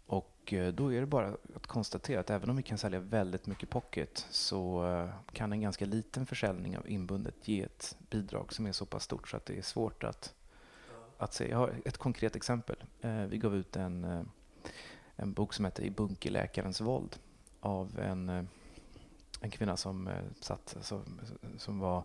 Och 0.06 0.54
eh, 0.54 0.73
då 0.73 0.93
är 0.93 0.99
det 0.99 1.06
bara 1.06 1.38
att 1.56 1.67
konstatera 1.67 2.19
att 2.19 2.30
även 2.30 2.49
om 2.49 2.56
vi 2.56 2.63
kan 2.63 2.78
sälja 2.78 2.99
väldigt 2.99 3.47
mycket 3.47 3.69
pocket 3.69 4.28
så 4.30 4.88
eh, 4.88 5.10
kan 5.34 5.52
en 5.52 5.62
ganska 5.62 5.86
liten 5.86 6.26
försäljning 6.26 6.78
av 6.78 6.89
inbundet 6.89 7.47
ge 7.47 7.62
ett 7.62 7.97
bidrag 8.10 8.54
som 8.54 8.65
är 8.65 8.71
så 8.71 8.86
pass 8.86 9.04
stort 9.04 9.30
så 9.30 9.38
att 9.38 9.45
det 9.45 9.58
är 9.58 9.62
svårt 9.62 10.04
att, 10.04 10.34
att 11.17 11.34
se. 11.34 11.49
Jag 11.49 11.58
har 11.58 11.73
ett 11.86 11.97
konkret 11.97 12.36
exempel. 12.36 12.76
Vi 13.30 13.38
gav 13.38 13.56
ut 13.56 13.76
en 13.76 14.26
en 15.15 15.34
bok 15.34 15.54
som 15.54 15.65
heter 15.65 15.84
I 15.84 15.89
bunkerläkarens 15.89 16.82
våld 16.82 17.19
av 17.60 17.99
en, 17.99 18.30
eh, 18.30 18.43
en 19.41 19.52
kvinna 19.52 19.78
som 19.78 20.08
eh, 20.08 20.23
satt, 20.39 20.78
som, 20.82 21.19
som 21.58 21.80
var 21.80 22.04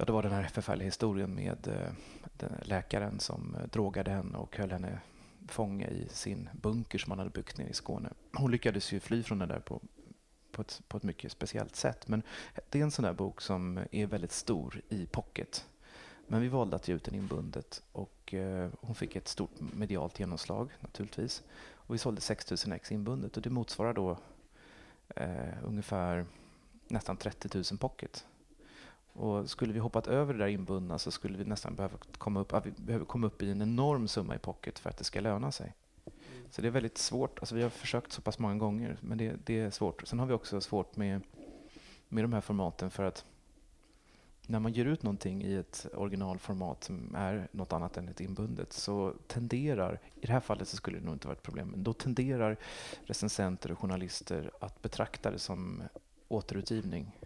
Ja, 0.00 0.04
det 0.04 0.12
var 0.12 0.22
den 0.22 0.32
här 0.32 0.44
förfärliga 0.44 0.84
historien 0.84 1.34
med 1.34 1.68
eh, 1.68 1.92
den 2.36 2.52
läkaren 2.62 3.20
som 3.20 3.56
drogade 3.72 4.10
henne 4.10 4.38
och 4.38 4.56
höll 4.56 4.70
henne 4.70 5.00
fånge 5.48 5.86
i 5.86 6.08
sin 6.10 6.48
bunker 6.52 6.98
som 6.98 7.10
han 7.10 7.18
hade 7.18 7.30
byggt 7.30 7.58
nere 7.58 7.68
i 7.68 7.72
Skåne. 7.72 8.10
Hon 8.32 8.50
lyckades 8.50 8.92
ju 8.92 9.00
fly 9.00 9.22
från 9.22 9.38
det 9.38 9.46
där 9.46 9.60
på, 9.60 9.80
på, 10.52 10.62
ett, 10.62 10.82
på 10.88 10.96
ett 10.96 11.02
mycket 11.02 11.32
speciellt 11.32 11.76
sätt. 11.76 12.08
Men 12.08 12.22
det 12.70 12.78
är 12.78 12.82
en 12.82 12.90
sån 12.90 13.02
där 13.02 13.12
bok 13.12 13.40
som 13.40 13.80
är 13.90 14.06
väldigt 14.06 14.32
stor 14.32 14.80
i 14.88 15.06
pocket. 15.06 15.66
Men 16.28 16.40
vi 16.40 16.48
valde 16.48 16.76
att 16.76 16.88
ge 16.88 16.94
ut 16.94 17.04
den 17.04 17.14
inbundet 17.14 17.82
och 17.92 18.34
eh, 18.34 18.70
hon 18.80 18.94
fick 18.94 19.16
ett 19.16 19.28
stort 19.28 19.50
medialt 19.60 20.20
genomslag 20.20 20.70
naturligtvis. 20.80 21.42
Och 21.72 21.94
vi 21.94 21.98
sålde 21.98 22.20
6000 22.20 22.72
ex 22.72 22.92
inbundet 22.92 23.36
och 23.36 23.42
det 23.42 23.50
motsvarar 23.50 23.94
då 23.94 24.16
eh, 25.16 25.64
ungefär 25.64 26.26
nästan 26.88 27.16
30 27.16 27.48
000 27.54 27.64
pocket. 27.78 28.26
Och 29.12 29.50
skulle 29.50 29.72
vi 29.72 29.78
hoppat 29.78 30.06
över 30.06 30.32
det 30.32 30.38
där 30.38 30.48
inbundna 30.48 30.98
så 30.98 31.10
skulle 31.10 31.38
vi 31.38 31.44
nästan 31.44 31.74
behöva 31.74 31.96
komma 32.18 32.40
upp, 32.40 32.66
vi 32.66 32.70
behöver 32.70 33.04
komma 33.04 33.26
upp 33.26 33.42
i 33.42 33.50
en 33.50 33.62
enorm 33.62 34.08
summa 34.08 34.34
i 34.34 34.38
pocket 34.38 34.78
för 34.78 34.90
att 34.90 34.96
det 34.96 35.04
ska 35.04 35.20
löna 35.20 35.52
sig. 35.52 35.74
Mm. 36.06 36.48
Så 36.50 36.62
det 36.62 36.68
är 36.68 36.72
väldigt 36.72 36.98
svårt. 36.98 37.38
Alltså 37.38 37.54
vi 37.54 37.62
har 37.62 37.70
försökt 37.70 38.12
så 38.12 38.22
pass 38.22 38.38
många 38.38 38.54
gånger, 38.54 38.98
men 39.00 39.18
det, 39.18 39.36
det 39.44 39.60
är 39.60 39.70
svårt. 39.70 40.02
Sen 40.06 40.18
har 40.18 40.26
vi 40.26 40.34
också 40.34 40.60
svårt 40.60 40.96
med, 40.96 41.22
med 42.08 42.24
de 42.24 42.32
här 42.32 42.40
formaten 42.40 42.90
för 42.90 43.04
att 43.04 43.24
när 44.48 44.60
man 44.60 44.72
ger 44.72 44.84
ut 44.84 45.02
någonting 45.02 45.42
i 45.42 45.54
ett 45.54 45.86
originalformat 45.94 46.84
som 46.84 47.14
är 47.14 47.48
något 47.52 47.72
annat 47.72 47.96
än 47.96 48.08
ett 48.08 48.20
inbundet 48.20 48.72
så 48.72 49.14
tenderar, 49.26 50.00
i 50.20 50.26
det 50.26 50.32
här 50.32 50.40
fallet 50.40 50.68
så 50.68 50.76
skulle 50.76 50.98
det 50.98 51.04
nog 51.04 51.14
inte 51.14 51.26
vara 51.26 51.36
ett 51.36 51.42
problem, 51.42 51.68
men 51.68 51.84
då 51.84 51.92
tenderar 51.92 52.56
recensenter 53.04 53.72
och 53.72 53.78
journalister 53.78 54.50
att 54.60 54.82
betrakta 54.82 55.30
det 55.30 55.38
som 55.38 55.82
återutgivning. 56.28 57.16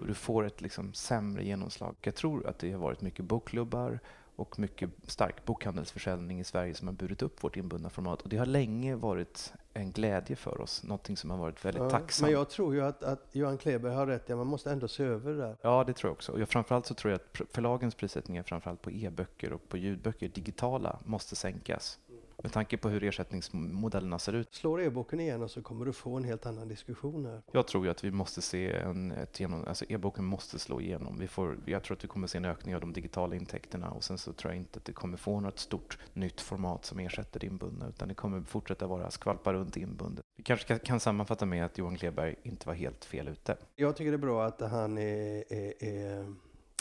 Och 0.00 0.06
du 0.06 0.14
får 0.14 0.44
ett 0.44 0.60
liksom 0.60 0.94
sämre 0.94 1.44
genomslag. 1.44 1.96
Jag 2.00 2.14
tror 2.14 2.46
att 2.46 2.58
det 2.58 2.72
har 2.72 2.78
varit 2.78 3.00
mycket 3.00 3.24
bokklubbar 3.24 4.00
och 4.38 4.58
mycket 4.58 4.90
stark 5.06 5.44
bokhandelsförsäljning 5.44 6.40
i 6.40 6.44
Sverige 6.44 6.74
som 6.74 6.88
har 6.88 6.94
burit 6.94 7.22
upp 7.22 7.44
vårt 7.44 7.56
inbundna 7.56 7.90
format. 7.90 8.22
Och 8.22 8.28
det 8.28 8.36
har 8.36 8.46
länge 8.46 8.94
varit 8.94 9.52
en 9.72 9.92
glädje 9.92 10.36
för 10.36 10.60
oss, 10.60 10.82
någonting 10.82 11.16
som 11.16 11.30
har 11.30 11.38
varit 11.38 11.64
väldigt 11.64 11.82
ja, 11.82 11.90
tacksamt. 11.90 12.26
Men 12.26 12.32
jag 12.32 12.50
tror 12.50 12.74
ju 12.74 12.84
att, 12.84 13.02
att 13.02 13.28
Johan 13.32 13.58
Kleber 13.58 13.90
har 13.90 14.06
rätt, 14.06 14.24
ja, 14.26 14.36
man 14.36 14.46
måste 14.46 14.70
ändå 14.70 14.88
se 14.88 15.04
över 15.04 15.32
det 15.32 15.38
där. 15.38 15.56
Ja, 15.62 15.84
det 15.86 15.92
tror 15.92 16.08
jag 16.08 16.12
också. 16.12 16.32
Och 16.32 16.40
jag, 16.40 16.48
framförallt 16.48 16.86
så 16.86 16.94
tror 16.94 17.10
jag 17.12 17.20
att 17.20 17.48
förlagens 17.50 17.94
prissättningar, 17.94 18.42
framförallt 18.42 18.82
på 18.82 18.90
e-böcker 18.90 19.52
och 19.52 19.68
på 19.68 19.76
ljudböcker, 19.76 20.28
digitala, 20.28 20.98
måste 21.04 21.36
sänkas. 21.36 21.98
Med 22.42 22.52
tanke 22.52 22.76
på 22.76 22.88
hur 22.88 23.04
ersättningsmodellerna 23.04 24.18
ser 24.18 24.32
ut. 24.32 24.54
Slår 24.54 24.82
e-boken 24.82 25.20
igenom 25.20 25.48
så 25.48 25.62
kommer 25.62 25.84
du 25.84 25.92
få 25.92 26.16
en 26.16 26.24
helt 26.24 26.46
annan 26.46 26.68
diskussion 26.68 27.26
här. 27.26 27.42
Jag 27.52 27.66
tror 27.66 27.84
ju 27.84 27.90
att 27.90 28.04
vi 28.04 28.10
måste 28.10 28.42
se 28.42 28.72
en, 28.72 29.10
ett 29.10 29.40
genom, 29.40 29.64
alltså 29.64 29.84
e-boken 29.88 30.24
måste 30.24 30.58
slå 30.58 30.80
igenom. 30.80 31.18
Vi 31.18 31.28
får, 31.28 31.58
jag 31.66 31.82
tror 31.82 31.96
att 31.96 32.04
vi 32.04 32.08
kommer 32.08 32.26
se 32.26 32.38
en 32.38 32.44
ökning 32.44 32.74
av 32.74 32.80
de 32.80 32.92
digitala 32.92 33.36
intäkterna 33.36 33.90
och 33.90 34.04
sen 34.04 34.18
så 34.18 34.32
tror 34.32 34.52
jag 34.52 34.60
inte 34.60 34.78
att 34.78 34.84
det 34.84 34.92
kommer 34.92 35.16
få 35.16 35.40
något 35.40 35.58
stort 35.58 35.98
nytt 36.12 36.40
format 36.40 36.84
som 36.84 36.98
ersätter 36.98 37.40
det 37.40 37.46
inbundna 37.46 37.88
utan 37.88 38.08
det 38.08 38.14
kommer 38.14 38.42
fortsätta 38.42 38.86
vara 38.86 39.10
skvalpa 39.10 39.52
runt 39.52 39.76
inbundet. 39.76 40.24
Vi 40.36 40.42
kanske 40.42 40.78
kan 40.78 41.00
sammanfatta 41.00 41.46
med 41.46 41.64
att 41.64 41.78
Johan 41.78 41.96
Kleberg 41.96 42.36
inte 42.42 42.66
var 42.66 42.74
helt 42.74 43.04
fel 43.04 43.28
ute. 43.28 43.56
Jag 43.76 43.96
tycker 43.96 44.10
det 44.10 44.16
är 44.16 44.18
bra 44.18 44.44
att 44.44 44.60
han, 44.60 44.98
är, 44.98 45.52
är, 45.52 45.84
är, 45.84 46.34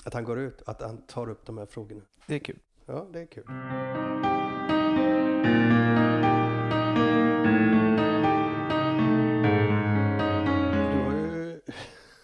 att 0.05 0.13
han 0.13 0.23
går 0.23 0.39
ut, 0.39 0.61
att 0.65 0.81
han 0.81 0.97
tar 0.97 1.29
upp 1.29 1.45
de 1.45 1.57
här 1.57 1.65
frågorna. 1.65 2.01
Det 2.27 2.35
är 2.35 2.39
kul. 2.39 2.59
Ja, 2.85 3.07
det 3.11 3.21
är 3.21 3.25
kul. 3.25 3.45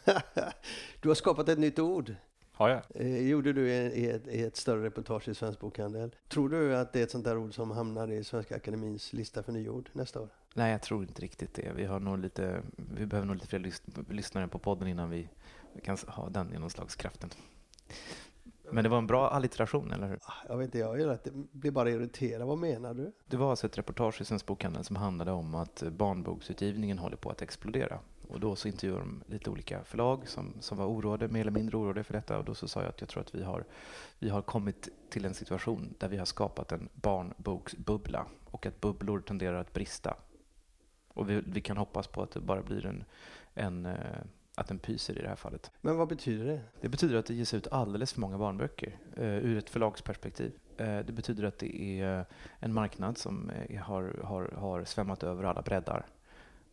Du 1.01 1.07
har 1.07 1.15
skapat 1.15 1.49
ett 1.49 1.59
nytt 1.59 1.79
ord. 1.79 2.15
Har 2.51 2.69
jag? 2.69 2.81
Eh, 2.95 3.27
gjorde 3.27 3.53
du 3.53 3.69
i 3.71 4.09
ett, 4.09 4.27
i 4.27 4.43
ett 4.43 4.55
större 4.55 4.83
reportage 4.83 5.27
i 5.27 5.35
Svensk 5.35 5.59
Bokhandel. 5.59 6.15
Tror 6.27 6.49
du 6.49 6.75
att 6.75 6.93
det 6.93 6.99
är 6.99 7.03
ett 7.03 7.11
sånt 7.11 7.25
där 7.25 7.37
ord 7.37 7.53
som 7.53 7.71
hamnar 7.71 8.11
i 8.11 8.23
Svenska 8.23 8.55
Akademins 8.55 9.13
lista 9.13 9.43
för 9.43 9.51
nyord 9.51 9.89
nästa 9.93 10.21
år? 10.21 10.29
Nej, 10.53 10.71
jag 10.71 10.81
tror 10.81 11.01
inte 11.01 11.21
riktigt 11.21 11.53
det. 11.53 11.71
Vi, 11.75 11.85
har 11.85 11.99
nog 11.99 12.19
lite, 12.19 12.61
vi 12.75 13.05
behöver 13.05 13.27
nog 13.27 13.35
lite 13.35 13.47
fler 13.47 13.59
lys 13.59 13.81
lyssnare 14.09 14.47
på 14.47 14.59
podden 14.59 14.87
innan 14.87 15.09
vi 15.09 15.29
kan 15.83 15.97
ha 16.07 16.29
den 16.29 16.51
genomslagskraften. 16.51 17.29
Men 18.71 18.83
det 18.83 18.89
var 18.89 18.97
en 18.97 19.07
bra 19.07 19.29
allitteration, 19.29 19.91
eller 19.91 20.07
hur? 20.07 20.19
Ah, 20.21 20.33
jag 20.47 20.57
vet 20.57 20.65
inte, 20.65 20.77
jag 20.77 21.19
blir 21.51 21.71
bara 21.71 21.89
irriterad. 21.89 22.47
Vad 22.47 22.57
menar 22.57 22.93
du? 22.93 23.11
Det 23.25 23.37
var 23.37 23.49
alltså 23.49 23.67
ett 23.67 23.77
reportage 23.77 24.21
i 24.21 24.25
Svensk 24.25 24.45
Bokhandel 24.45 24.83
som 24.83 24.95
handlade 24.95 25.31
om 25.31 25.55
att 25.55 25.83
barnboksutgivningen 25.91 26.97
håller 26.97 27.17
på 27.17 27.29
att 27.29 27.41
explodera. 27.41 27.99
Och 28.27 28.39
då 28.39 28.55
så 28.55 28.67
intervjuade 28.67 29.01
de 29.01 29.23
lite 29.27 29.49
olika 29.49 29.83
förlag 29.83 30.27
som, 30.27 30.53
som 30.59 30.77
var 30.77 30.85
oroade, 30.85 31.27
mer 31.27 31.41
eller 31.41 31.51
mindre 31.51 31.77
oroade 31.77 32.03
för 32.03 32.13
detta. 32.13 32.37
Och 32.37 32.45
då 32.45 32.55
så 32.55 32.67
sa 32.67 32.81
jag 32.81 32.89
att 32.89 33.01
jag 33.01 33.09
tror 33.09 33.21
att 33.21 33.35
vi 33.35 33.43
har, 33.43 33.65
vi 34.19 34.29
har 34.29 34.41
kommit 34.41 34.89
till 35.09 35.25
en 35.25 35.33
situation 35.33 35.93
där 35.97 36.07
vi 36.07 36.17
har 36.17 36.25
skapat 36.25 36.71
en 36.71 36.89
barnboksbubbla 36.93 38.25
och 38.45 38.65
att 38.65 38.81
bubblor 38.81 39.19
tenderar 39.19 39.61
att 39.61 39.73
brista. 39.73 40.17
Och 41.07 41.29
vi, 41.29 41.41
vi 41.45 41.61
kan 41.61 41.77
hoppas 41.77 42.07
på 42.07 42.23
att 42.23 42.31
det 42.31 42.39
bara 42.39 42.61
blir 42.61 42.85
en, 42.85 43.03
en 43.53 43.85
eh, 43.85 43.95
att 44.55 44.67
den 44.67 44.79
pyser 44.79 45.19
i 45.19 45.21
det 45.21 45.27
här 45.27 45.35
fallet. 45.35 45.71
Men 45.81 45.97
vad 45.97 46.07
betyder 46.07 46.45
det? 46.45 46.61
Det 46.81 46.89
betyder 46.89 47.15
att 47.15 47.25
det 47.25 47.33
ges 47.33 47.53
ut 47.53 47.67
alldeles 47.67 48.13
för 48.13 48.21
många 48.21 48.37
barnböcker 48.37 48.97
eh, 49.17 49.23
ur 49.23 49.57
ett 49.57 49.69
förlagsperspektiv. 49.69 50.51
Eh, 50.77 50.99
det 50.99 51.13
betyder 51.13 51.43
att 51.43 51.57
det 51.57 51.99
är 52.01 52.25
en 52.59 52.73
marknad 52.73 53.17
som 53.17 53.49
eh, 53.49 53.81
har, 53.81 54.19
har, 54.23 54.53
har 54.57 54.83
svämmat 54.83 55.23
över 55.23 55.43
alla 55.43 55.61
breddar. 55.61 56.05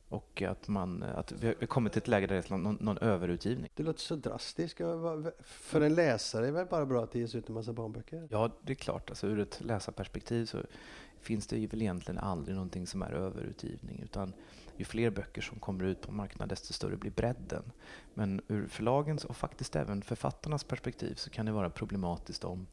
Och 0.08 0.42
att, 0.42 0.68
man, 0.68 1.02
att 1.02 1.32
vi 1.32 1.46
har 1.46 1.66
kommit 1.66 1.92
till 1.92 2.02
ett 2.02 2.08
läge 2.08 2.26
där 2.26 2.34
det 2.34 2.50
är 2.50 2.56
någon, 2.56 2.78
någon 2.80 2.98
överutgivning. 2.98 3.70
Det 3.74 3.82
låter 3.82 4.00
så 4.00 4.16
drastiskt. 4.16 4.80
För 5.42 5.80
en 5.80 5.94
läsare 5.94 6.42
är 6.42 6.46
det 6.46 6.52
väl 6.52 6.66
bara 6.66 6.86
bra 6.86 7.04
att 7.04 7.12
det 7.12 7.18
ges 7.18 7.34
ut 7.34 7.48
en 7.48 7.54
massa 7.54 7.72
barnböcker? 7.72 8.28
Ja, 8.30 8.50
det 8.62 8.72
är 8.72 8.74
klart. 8.74 9.10
Alltså, 9.10 9.26
ur 9.26 9.38
ett 9.38 9.60
läsarperspektiv 9.60 10.46
så 10.46 10.58
finns 11.20 11.46
det 11.46 11.58
ju 11.58 11.66
väl 11.66 11.82
egentligen 11.82 12.18
aldrig 12.18 12.54
någonting 12.54 12.86
som 12.86 13.02
är 13.02 13.12
överutgivning. 13.12 14.00
Utan 14.04 14.32
ju 14.80 14.84
fler 14.84 15.10
böcker 15.10 15.42
som 15.42 15.58
kommer 15.58 15.84
ut 15.84 16.00
på 16.00 16.12
marknaden, 16.12 16.48
desto 16.48 16.72
större 16.72 16.96
blir 16.96 17.10
bredden. 17.10 17.72
Men 18.14 18.40
ur 18.48 18.66
förlagens 18.66 19.24
och 19.24 19.36
faktiskt 19.36 19.76
även 19.76 20.02
författarnas 20.02 20.64
perspektiv 20.64 21.14
så 21.14 21.30
kan 21.30 21.46
det 21.46 21.52
vara 21.52 21.70
problematiskt 21.70 22.44
om 22.44 22.66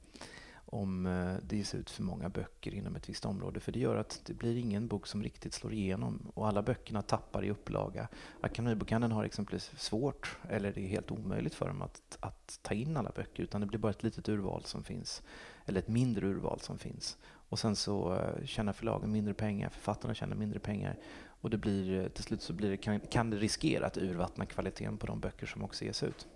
om 0.70 1.06
eh, 1.06 1.36
det 1.48 1.58
ges 1.58 1.76
ut 1.76 1.90
för 1.90 2.04
många 2.04 2.30
böcker 2.30 2.74
inom 2.74 2.96
ett 2.96 3.10
visst 3.10 3.26
område. 3.26 3.60
För 3.60 3.72
det 3.72 3.80
gör 3.80 3.96
att 3.96 4.22
det 4.26 4.34
blir 4.34 4.58
ingen 4.58 4.88
bok 4.88 5.08
som 5.08 5.24
riktigt 5.24 5.54
slår 5.54 5.74
igenom 5.74 6.32
och 6.34 6.48
alla 6.48 6.62
böckerna 6.62 7.02
tappar 7.02 7.46
i 7.46 7.50
upplaga. 7.50 8.08
Akademibokhandeln 8.42 9.12
har 9.14 9.24
exempelvis 9.24 9.72
svårt, 9.78 10.38
eller 10.50 10.74
det 10.74 10.82
är 10.82 10.88
helt 10.88 11.12
omöjligt 11.12 11.54
för 11.54 11.68
dem 11.68 11.82
att, 11.82 12.18
att 12.20 12.60
ta 12.62 12.74
in 12.74 12.98
alla 12.98 13.12
böcker 13.16 13.44
utan 13.44 13.62
det 13.62 13.68
blir 13.68 13.80
bara 13.80 13.90
ett 13.90 14.04
litet 14.04 14.30
urval 14.30 14.64
som 14.66 14.84
finns. 14.84 15.24
Eller 15.66 15.80
ett 15.80 15.88
mindre 15.88 16.28
urval 16.28 16.60
som 16.60 16.78
finns. 16.78 17.18
Och 17.50 17.60
sen 17.60 17.76
så 17.76 18.14
uh, 18.14 18.46
tjänar 18.46 18.74
förlagen 18.74 19.12
mindre 19.12 19.34
pengar, 19.34 19.70
författarna 19.70 20.14
tjänar 20.14 20.36
mindre 20.36 20.60
pengar. 20.60 20.96
Och 21.42 21.50
det 21.50 21.58
blir, 21.58 22.00
eh, 22.00 22.08
till 22.08 22.24
slut 22.24 22.42
så 22.42 22.54
blir 22.54 22.70
det, 22.70 22.78
kan, 22.78 23.00
kan 23.00 23.30
det 23.30 23.38
riskera 23.38 23.86
att 23.86 23.98
urvattna 23.98 24.46
kvaliteten 24.46 24.98
på 24.98 25.08
de 25.08 25.20
böcker 25.20 25.46
som 25.46 25.64
också 25.64 25.86
ges 25.86 26.04
ut. 26.04 26.28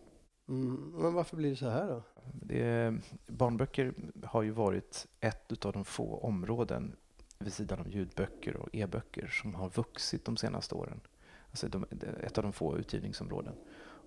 Mm, 0.50 0.94
men 0.96 1.14
varför 1.14 1.38
blir 1.38 1.50
det 1.50 1.56
så 1.56 1.70
här 1.70 1.88
då? 1.88 2.04
Det, 2.34 2.96
barnböcker 3.28 3.94
har 4.24 4.42
ju 4.42 4.52
varit 4.52 5.08
ett 5.20 5.66
av 5.66 5.74
de 5.74 5.86
få 5.86 6.16
områden 6.18 6.96
vid 7.40 7.54
sidan 7.54 7.80
av 7.80 7.90
ljudböcker 7.90 8.56
och 8.56 8.70
e-böcker 8.74 9.28
som 9.28 9.56
har 9.56 9.70
vuxit 9.70 10.26
de 10.26 10.38
senaste 10.38 10.76
åren. 10.76 11.00
Alltså 11.50 11.68
de, 11.68 11.86
ett 12.24 12.38
av 12.38 12.44
de 12.44 12.54
få 12.54 12.78
utgivningsområden. 12.78 13.54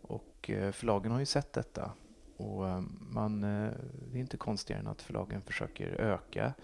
Och 0.02 0.50
eh, 0.50 0.72
förlagen 0.72 1.12
har 1.12 1.18
ju 1.18 1.26
sett 1.26 1.52
detta. 1.52 1.92
Och 2.36 2.68
eh, 2.68 2.82
man, 2.98 3.40
det 3.40 4.14
är 4.14 4.20
inte 4.20 4.36
konstigare 4.36 4.80
än 4.80 4.86
att 4.86 5.02
förlagen 5.02 5.42
försöker 5.42 5.86
öka 5.86 6.54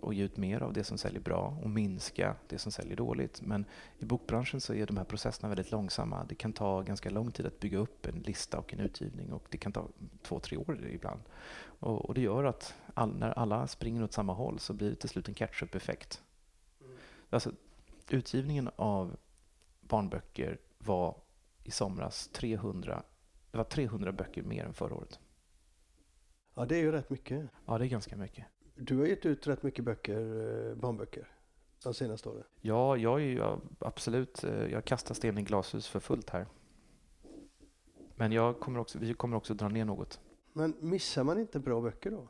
och 0.00 0.14
ge 0.14 0.24
ut 0.24 0.36
mer 0.36 0.62
av 0.62 0.72
det 0.72 0.84
som 0.84 0.98
säljer 0.98 1.20
bra 1.20 1.58
och 1.62 1.70
minska 1.70 2.36
det 2.48 2.58
som 2.58 2.72
säljer 2.72 2.96
dåligt. 2.96 3.42
Men 3.42 3.64
i 3.98 4.04
bokbranschen 4.04 4.60
så 4.60 4.74
är 4.74 4.86
de 4.86 4.96
här 4.96 5.04
processerna 5.04 5.48
väldigt 5.48 5.70
långsamma. 5.70 6.24
Det 6.24 6.34
kan 6.34 6.52
ta 6.52 6.82
ganska 6.82 7.10
lång 7.10 7.30
tid 7.30 7.46
att 7.46 7.60
bygga 7.60 7.78
upp 7.78 8.06
en 8.06 8.18
lista 8.18 8.58
och 8.58 8.74
en 8.74 8.80
utgivning 8.80 9.32
och 9.32 9.44
det 9.48 9.58
kan 9.58 9.72
ta 9.72 9.88
två, 10.22 10.40
tre 10.40 10.56
år 10.56 10.86
ibland. 10.86 11.20
Och, 11.62 12.04
och 12.04 12.14
det 12.14 12.20
gör 12.20 12.44
att 12.44 12.74
all, 12.94 13.16
när 13.18 13.30
alla 13.30 13.66
springer 13.66 14.02
åt 14.02 14.12
samma 14.12 14.32
håll 14.32 14.58
så 14.58 14.72
blir 14.72 14.90
det 14.90 14.96
till 14.96 15.08
slut 15.08 15.28
en 15.28 15.34
catch-up-effekt. 15.34 16.22
Alltså, 17.30 17.52
utgivningen 18.08 18.70
av 18.76 19.16
barnböcker 19.80 20.58
var 20.78 21.16
i 21.64 21.70
somras 21.70 22.28
300, 22.32 23.02
det 23.50 23.58
var 23.58 23.64
300 23.64 24.12
böcker 24.12 24.42
mer 24.42 24.64
än 24.64 24.74
förra 24.74 24.94
året. 24.94 25.20
Ja, 26.54 26.66
det 26.66 26.76
är 26.76 26.80
ju 26.80 26.92
rätt 26.92 27.10
mycket. 27.10 27.50
Ja, 27.66 27.78
det 27.78 27.86
är 27.86 27.88
ganska 27.88 28.16
mycket. 28.16 28.46
Du 28.82 28.98
har 28.98 29.06
gett 29.06 29.26
ut 29.26 29.46
rätt 29.46 29.62
mycket 29.62 29.84
böcker, 29.84 30.20
eh, 30.70 30.74
barnböcker 30.74 31.28
de 31.82 31.94
senaste 31.94 32.28
åren. 32.28 32.44
Ja, 32.60 32.96
jag 32.96 33.20
är 33.20 33.24
ju 33.24 33.42
absolut, 33.78 34.44
eh, 34.44 34.66
jag 34.66 34.84
kastar 34.84 35.14
sten 35.14 35.38
i 35.38 35.42
glashus 35.42 35.88
för 35.88 36.00
fullt 36.00 36.30
här. 36.30 36.46
Men 38.14 38.32
jag 38.32 38.60
kommer 38.60 38.80
också, 38.80 38.98
vi 38.98 39.14
kommer 39.14 39.36
också 39.36 39.54
dra 39.54 39.68
ner 39.68 39.84
något. 39.84 40.20
Men 40.52 40.74
missar 40.80 41.24
man 41.24 41.38
inte 41.38 41.58
bra 41.58 41.80
böcker 41.80 42.10
då? 42.10 42.28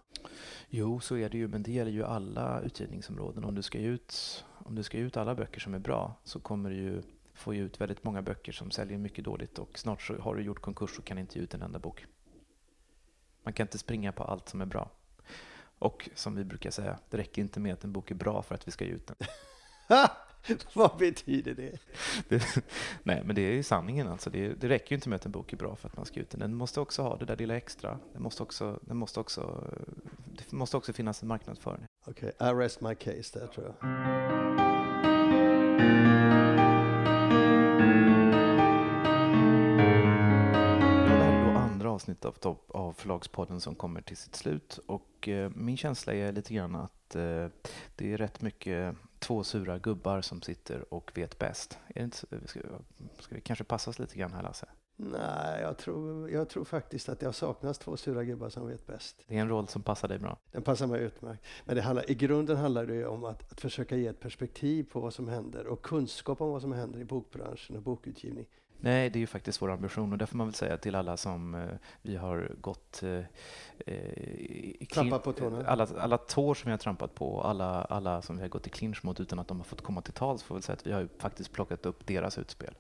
Jo, 0.69 1.01
så 1.01 1.17
är 1.17 1.29
det 1.29 1.39
ju, 1.39 1.49
men 1.49 1.63
det 1.63 1.73
gäller 1.73 1.91
ju 1.91 2.05
alla 2.05 2.61
utgivningsområden. 2.61 3.45
Om 3.45 3.55
du 3.55 3.63
ska 3.63 3.79
ut, 3.79 4.45
om 4.65 4.75
du 4.75 4.83
ska 4.83 4.99
ut 4.99 5.17
alla 5.17 5.35
böcker 5.35 5.61
som 5.61 5.75
är 5.75 5.79
bra 5.79 6.15
så 6.25 6.41
kommer 6.41 6.71
du 6.71 6.77
ju 6.77 7.03
få 7.35 7.55
ut 7.55 7.81
väldigt 7.81 8.05
många 8.05 8.23
böcker 8.23 8.53
som 8.53 8.71
säljer 8.71 8.99
mycket 8.99 9.25
dåligt 9.25 9.59
och 9.59 9.79
snart 9.79 10.03
så 10.03 10.19
har 10.19 10.35
du 10.35 10.43
gjort 10.43 10.61
konkurs 10.61 10.99
och 10.99 11.05
kan 11.05 11.19
inte 11.19 11.39
ge 11.39 11.45
ut 11.45 11.55
en 11.55 11.63
enda 11.63 11.79
bok. 11.79 12.07
Man 13.43 13.53
kan 13.53 13.65
inte 13.65 13.79
springa 13.79 14.13
på 14.13 14.25
allt 14.25 14.49
som 14.49 14.61
är 14.61 14.67
bra. 14.67 14.91
Och 15.81 16.11
som 16.14 16.35
vi 16.35 16.45
brukar 16.45 16.71
säga, 16.71 16.99
det 17.11 17.16
räcker 17.16 17.43
inte 17.43 17.61
med 17.61 17.73
att 17.73 17.85
en 17.85 17.93
bok 17.93 18.11
är 18.11 18.14
bra 18.14 18.43
för 18.43 18.55
att 18.55 18.69
vi 18.69 18.73
ska 18.73 18.85
ge 18.85 18.90
ut 18.90 19.07
den. 19.07 19.16
Vad 20.75 20.99
betyder 20.99 21.55
det? 21.55 21.79
det? 22.29 22.64
Nej, 23.03 23.23
men 23.25 23.35
det 23.35 23.43
är 23.43 23.53
ju 23.53 23.62
sanningen. 23.62 24.09
Alltså. 24.09 24.31
Det, 24.31 24.49
det 24.49 24.69
räcker 24.69 24.93
ju 24.93 24.95
inte 24.95 25.09
med 25.09 25.16
att 25.16 25.27
en 25.27 25.33
bok 25.33 25.53
är 25.53 25.57
bra 25.57 25.77
för 25.77 25.88
att 25.88 25.97
man 25.97 26.07
ska 26.07 26.21
ut 26.21 26.31
den. 26.31 26.40
Den 26.40 26.55
måste 26.55 26.81
också 26.81 27.03
ha 27.03 27.16
det 27.16 27.25
där 27.25 27.37
lilla 27.37 27.57
extra. 27.57 27.99
Den 28.12 28.23
måste 28.23 28.43
också, 28.43 28.81
den 28.83 28.97
måste 28.97 29.21
också, 29.21 29.64
det 30.27 30.53
måste 30.53 30.77
också 30.77 30.93
finnas 30.93 31.23
en 31.23 31.29
marknad 31.29 31.59
för 31.59 31.73
den. 31.73 31.85
Okej, 32.07 32.33
okay, 32.38 32.51
I 32.51 32.55
rest 32.55 32.81
my 32.81 32.95
case 32.95 33.38
där 33.38 33.47
tror 33.47 33.66
jag. 33.66 33.75
Avsnitt 42.01 42.25
av, 42.25 42.59
av 42.69 42.93
Förlagspodden 42.93 43.61
som 43.61 43.75
kommer 43.75 44.03
till 44.03 44.17
sitt 44.17 44.37
slut. 44.37 44.79
Och 44.87 45.29
eh, 45.29 45.51
min 45.55 45.77
känsla 45.77 46.15
är 46.15 46.33
lite 46.33 46.55
grann 46.55 46.75
att 46.75 47.15
eh, 47.15 47.47
det 47.97 48.13
är 48.13 48.17
rätt 48.17 48.43
mycket 48.43 48.97
två 49.19 49.45
sura 49.45 49.79
gubbar 49.79 50.21
som 50.21 50.43
sitter 50.43 50.95
och 50.95 51.11
vet 51.15 51.39
bäst. 51.39 51.79
Är 51.95 52.05
inte, 52.05 52.17
ska, 52.47 52.61
ska 53.19 53.35
vi 53.35 53.41
kanske 53.41 53.65
passa 53.65 53.91
oss 53.91 53.99
lite 53.99 54.19
grann 54.19 54.33
här 54.33 54.43
Lasse? 54.43 54.67
Nej, 54.97 55.61
jag 55.63 55.79
tror, 55.79 56.31
jag 56.31 56.49
tror 56.49 56.65
faktiskt 56.65 57.09
att 57.09 57.21
det 57.21 57.27
har 57.27 57.33
saknats 57.33 57.79
två 57.79 57.97
sura 57.97 58.25
gubbar 58.25 58.49
som 58.49 58.69
vet 58.69 58.87
bäst. 58.87 59.25
Det 59.27 59.37
är 59.37 59.41
en 59.41 59.49
roll 59.49 59.69
som 59.69 59.83
passar 59.83 60.09
dig 60.09 60.19
bra. 60.19 60.39
Den 60.53 60.63
passar 60.63 60.87
mig 60.87 61.01
utmärkt. 61.01 61.45
Men 61.65 61.77
det 61.77 61.83
handlar, 61.83 62.11
i 62.11 62.15
grunden 62.15 62.57
handlar 62.57 62.87
det 62.87 63.07
om 63.07 63.25
att, 63.25 63.53
att 63.53 63.61
försöka 63.61 63.97
ge 63.97 64.07
ett 64.07 64.21
perspektiv 64.21 64.85
på 64.93 65.01
vad 65.01 65.15
som 65.15 65.29
händer 65.29 65.67
och 65.67 65.83
kunskap 65.83 66.41
om 66.41 66.51
vad 66.51 66.63
som 66.63 66.73
händer 66.73 67.01
i 67.01 67.05
bokbranschen 67.05 67.77
och 67.77 67.83
bokutgivning 67.83 68.47
Nej, 68.81 69.11
det 69.11 69.19
är 69.19 69.21
ju 69.21 69.27
faktiskt 69.27 69.62
vår 69.62 69.71
ambition 69.71 70.12
och 70.12 70.19
där 70.19 70.27
får 70.27 70.37
man 70.37 70.47
väl 70.47 70.55
säga 70.55 70.77
till 70.77 70.95
alla 70.95 71.16
som 71.16 71.55
eh, 71.55 71.69
vi 72.03 72.16
har 72.16 72.53
gått... 72.61 73.03
Eh, 73.03 73.25
eh 73.87 75.19
på 75.19 75.33
tårna? 75.33 75.66
Alla, 75.66 75.88
alla 75.99 76.19
tår 76.19 76.55
som 76.55 76.69
vi 76.69 76.71
har 76.71 76.79
trampat 76.79 77.14
på, 77.14 77.43
alla, 77.43 77.85
alla 77.85 78.23
som 78.23 78.37
vi 78.37 78.43
har 78.43 78.49
gått 78.49 78.66
i 78.66 78.71
clinch 78.71 79.05
mot 79.05 79.21
utan 79.21 79.38
att 79.38 79.49
de 79.49 79.57
har 79.57 79.64
fått 79.64 79.81
komma 79.81 80.03
till 80.03 80.12
tals, 80.12 80.43
får 80.43 80.55
väl 80.55 80.62
säga 80.62 80.75
att 80.75 80.87
vi 80.87 80.93
har 80.93 81.01
ju 81.01 81.09
faktiskt 81.19 81.53
plockat 81.53 81.87
upp 81.87 82.07
deras 82.07 82.38
utspel. 82.38 82.75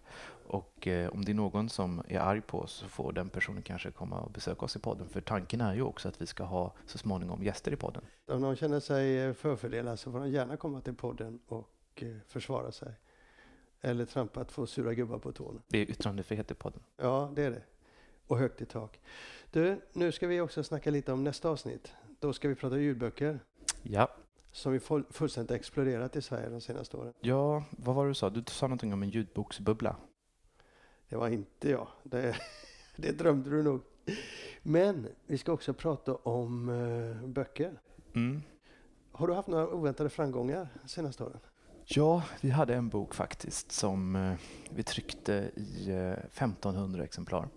Och 0.46 0.86
eh, 0.86 1.10
om 1.10 1.24
det 1.24 1.32
är 1.32 1.34
någon 1.34 1.68
som 1.68 2.02
är 2.08 2.18
arg 2.18 2.40
på 2.40 2.60
oss 2.60 2.72
så 2.72 2.88
får 2.88 3.12
den 3.12 3.28
personen 3.28 3.62
kanske 3.62 3.90
komma 3.90 4.20
och 4.20 4.30
besöka 4.30 4.64
oss 4.64 4.76
i 4.76 4.78
podden. 4.78 5.08
För 5.08 5.20
tanken 5.20 5.60
är 5.60 5.74
ju 5.74 5.82
också 5.82 6.08
att 6.08 6.22
vi 6.22 6.26
ska 6.26 6.44
ha 6.44 6.74
så 6.86 6.98
småningom 6.98 7.42
gäster 7.42 7.72
i 7.72 7.76
podden. 7.76 8.02
Om 8.26 8.40
någon 8.40 8.56
känner 8.56 8.80
sig 8.80 9.34
förfördelad 9.34 9.98
så 9.98 10.12
får 10.12 10.20
de 10.20 10.30
gärna 10.30 10.56
komma 10.56 10.80
till 10.80 10.94
podden 10.94 11.40
och 11.48 11.68
eh, 11.96 12.08
försvara 12.28 12.72
sig. 12.72 12.94
Eller 13.80 14.04
trampa 14.04 14.44
två 14.44 14.66
sura 14.66 14.94
gubbar 14.94 15.18
på 15.18 15.32
tårna. 15.32 15.60
Det 15.68 15.78
är 15.78 15.90
yttrandefrihet 15.90 16.50
i 16.50 16.54
podden. 16.54 16.80
Ja, 16.96 17.32
det 17.34 17.42
är 17.42 17.50
det. 17.50 17.62
Och 18.26 18.38
högt 18.38 18.60
i 18.60 18.66
tak. 18.66 19.00
Du, 19.50 19.80
nu 19.92 20.12
ska 20.12 20.26
vi 20.26 20.40
också 20.40 20.62
snacka 20.62 20.90
lite 20.90 21.12
om 21.12 21.24
nästa 21.24 21.48
avsnitt. 21.48 21.92
Då 22.18 22.32
ska 22.32 22.48
vi 22.48 22.54
prata 22.54 22.78
ljudböcker. 22.78 23.40
Ja. 23.82 24.10
Som 24.52 24.72
ju 24.72 24.80
fullständigt 25.10 25.50
exploderat 25.50 26.16
i 26.16 26.22
Sverige 26.22 26.48
de 26.48 26.60
senaste 26.60 26.96
åren. 26.96 27.12
Ja, 27.20 27.64
vad 27.70 27.94
var 27.94 28.04
det 28.04 28.10
du 28.10 28.14
sa? 28.14 28.30
Du 28.30 28.42
sa 28.46 28.66
någonting 28.66 28.92
om 28.92 29.02
en 29.02 29.10
ljudboksbubbla. 29.10 29.96
Det 31.08 31.16
var 31.16 31.28
inte 31.28 31.70
jag. 31.70 31.88
Det, 32.02 32.36
det 32.96 33.12
drömde 33.12 33.50
du 33.50 33.62
nog. 33.62 33.80
Men 34.62 35.08
vi 35.26 35.38
ska 35.38 35.52
också 35.52 35.74
prata 35.74 36.14
om 36.14 36.68
uh, 36.68 37.26
böcker. 37.26 37.80
Mm. 38.14 38.42
Har 39.12 39.26
du 39.26 39.34
haft 39.34 39.48
några 39.48 39.68
oväntade 39.68 40.10
framgångar 40.10 40.68
senaste 40.86 41.24
åren? 41.24 41.40
Ja, 41.92 42.22
vi 42.40 42.50
hade 42.50 42.74
en 42.74 42.88
bok 42.88 43.14
faktiskt 43.14 43.72
som 43.72 44.16
eh, 44.16 44.34
vi 44.70 44.82
tryckte 44.82 45.50
i 45.56 45.90
eh, 45.90 46.12
1500 46.12 47.04
exemplar. 47.04 47.48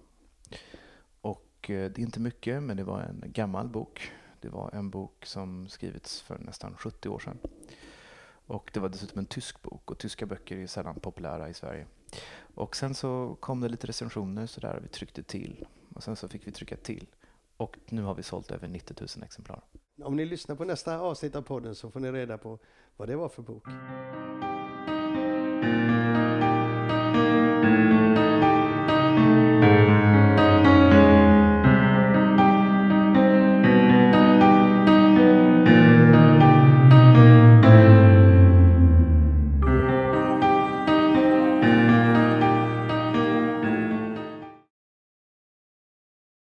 Och 1.22 1.70
eh, 1.70 1.92
det 1.92 1.98
är 1.98 2.00
inte 2.00 2.20
mycket, 2.20 2.64
men 2.64 2.78
det 2.78 2.84
var 2.84 3.02
en 3.02 3.24
gammal 3.26 3.68
bok. 3.68 4.12
Det 4.42 4.50
var 4.50 4.70
en 4.74 4.90
bok 4.90 5.26
som 5.26 5.68
skrivits 5.68 6.22
för 6.22 6.40
nästan 6.40 6.76
70 6.78 7.10
år 7.10 7.20
sedan. 7.20 7.38
Och 8.46 8.72
det 8.74 8.80
var 8.80 8.90
dessutom 8.90 9.20
en 9.20 9.26
tysk 9.26 9.62
bok 9.62 9.92
och 9.92 9.98
tyska 9.98 10.26
böcker 10.26 10.58
är 10.58 10.68
sällan 10.68 11.00
populära 11.00 11.50
i 11.50 11.54
Sverige. 11.54 11.86
Och 12.56 12.76
sen 12.76 12.96
så 12.96 13.38
kom 13.40 13.62
det 13.62 13.70
lite 13.70 13.88
recensioner 13.88 14.46
så 14.46 14.62
där 14.62 14.80
vi 14.84 14.88
tryckte 14.88 15.24
till. 15.24 15.66
Och 15.96 16.04
sen 16.04 16.16
så 16.16 16.28
fick 16.28 16.48
vi 16.48 16.52
trycka 16.52 16.78
till. 16.78 17.08
Och 17.58 17.78
nu 17.90 18.02
har 18.02 18.16
vi 18.16 18.24
sålt 18.24 18.52
över 18.52 18.68
90 18.68 18.96
000 19.00 19.24
exemplar. 19.24 19.62
Om 20.02 20.16
ni 20.16 20.26
lyssnar 20.26 20.56
på 20.56 20.66
nästa 20.66 21.00
avsnitt 21.00 21.36
av 21.36 21.42
podden 21.42 21.76
så 21.76 21.92
får 21.92 22.00
ni 22.00 22.12
reda 22.12 22.38
på 22.38 22.60
vad 22.98 23.08
det 23.08 23.16
var 23.16 23.30
för 23.30 23.42
bok. 23.42 23.68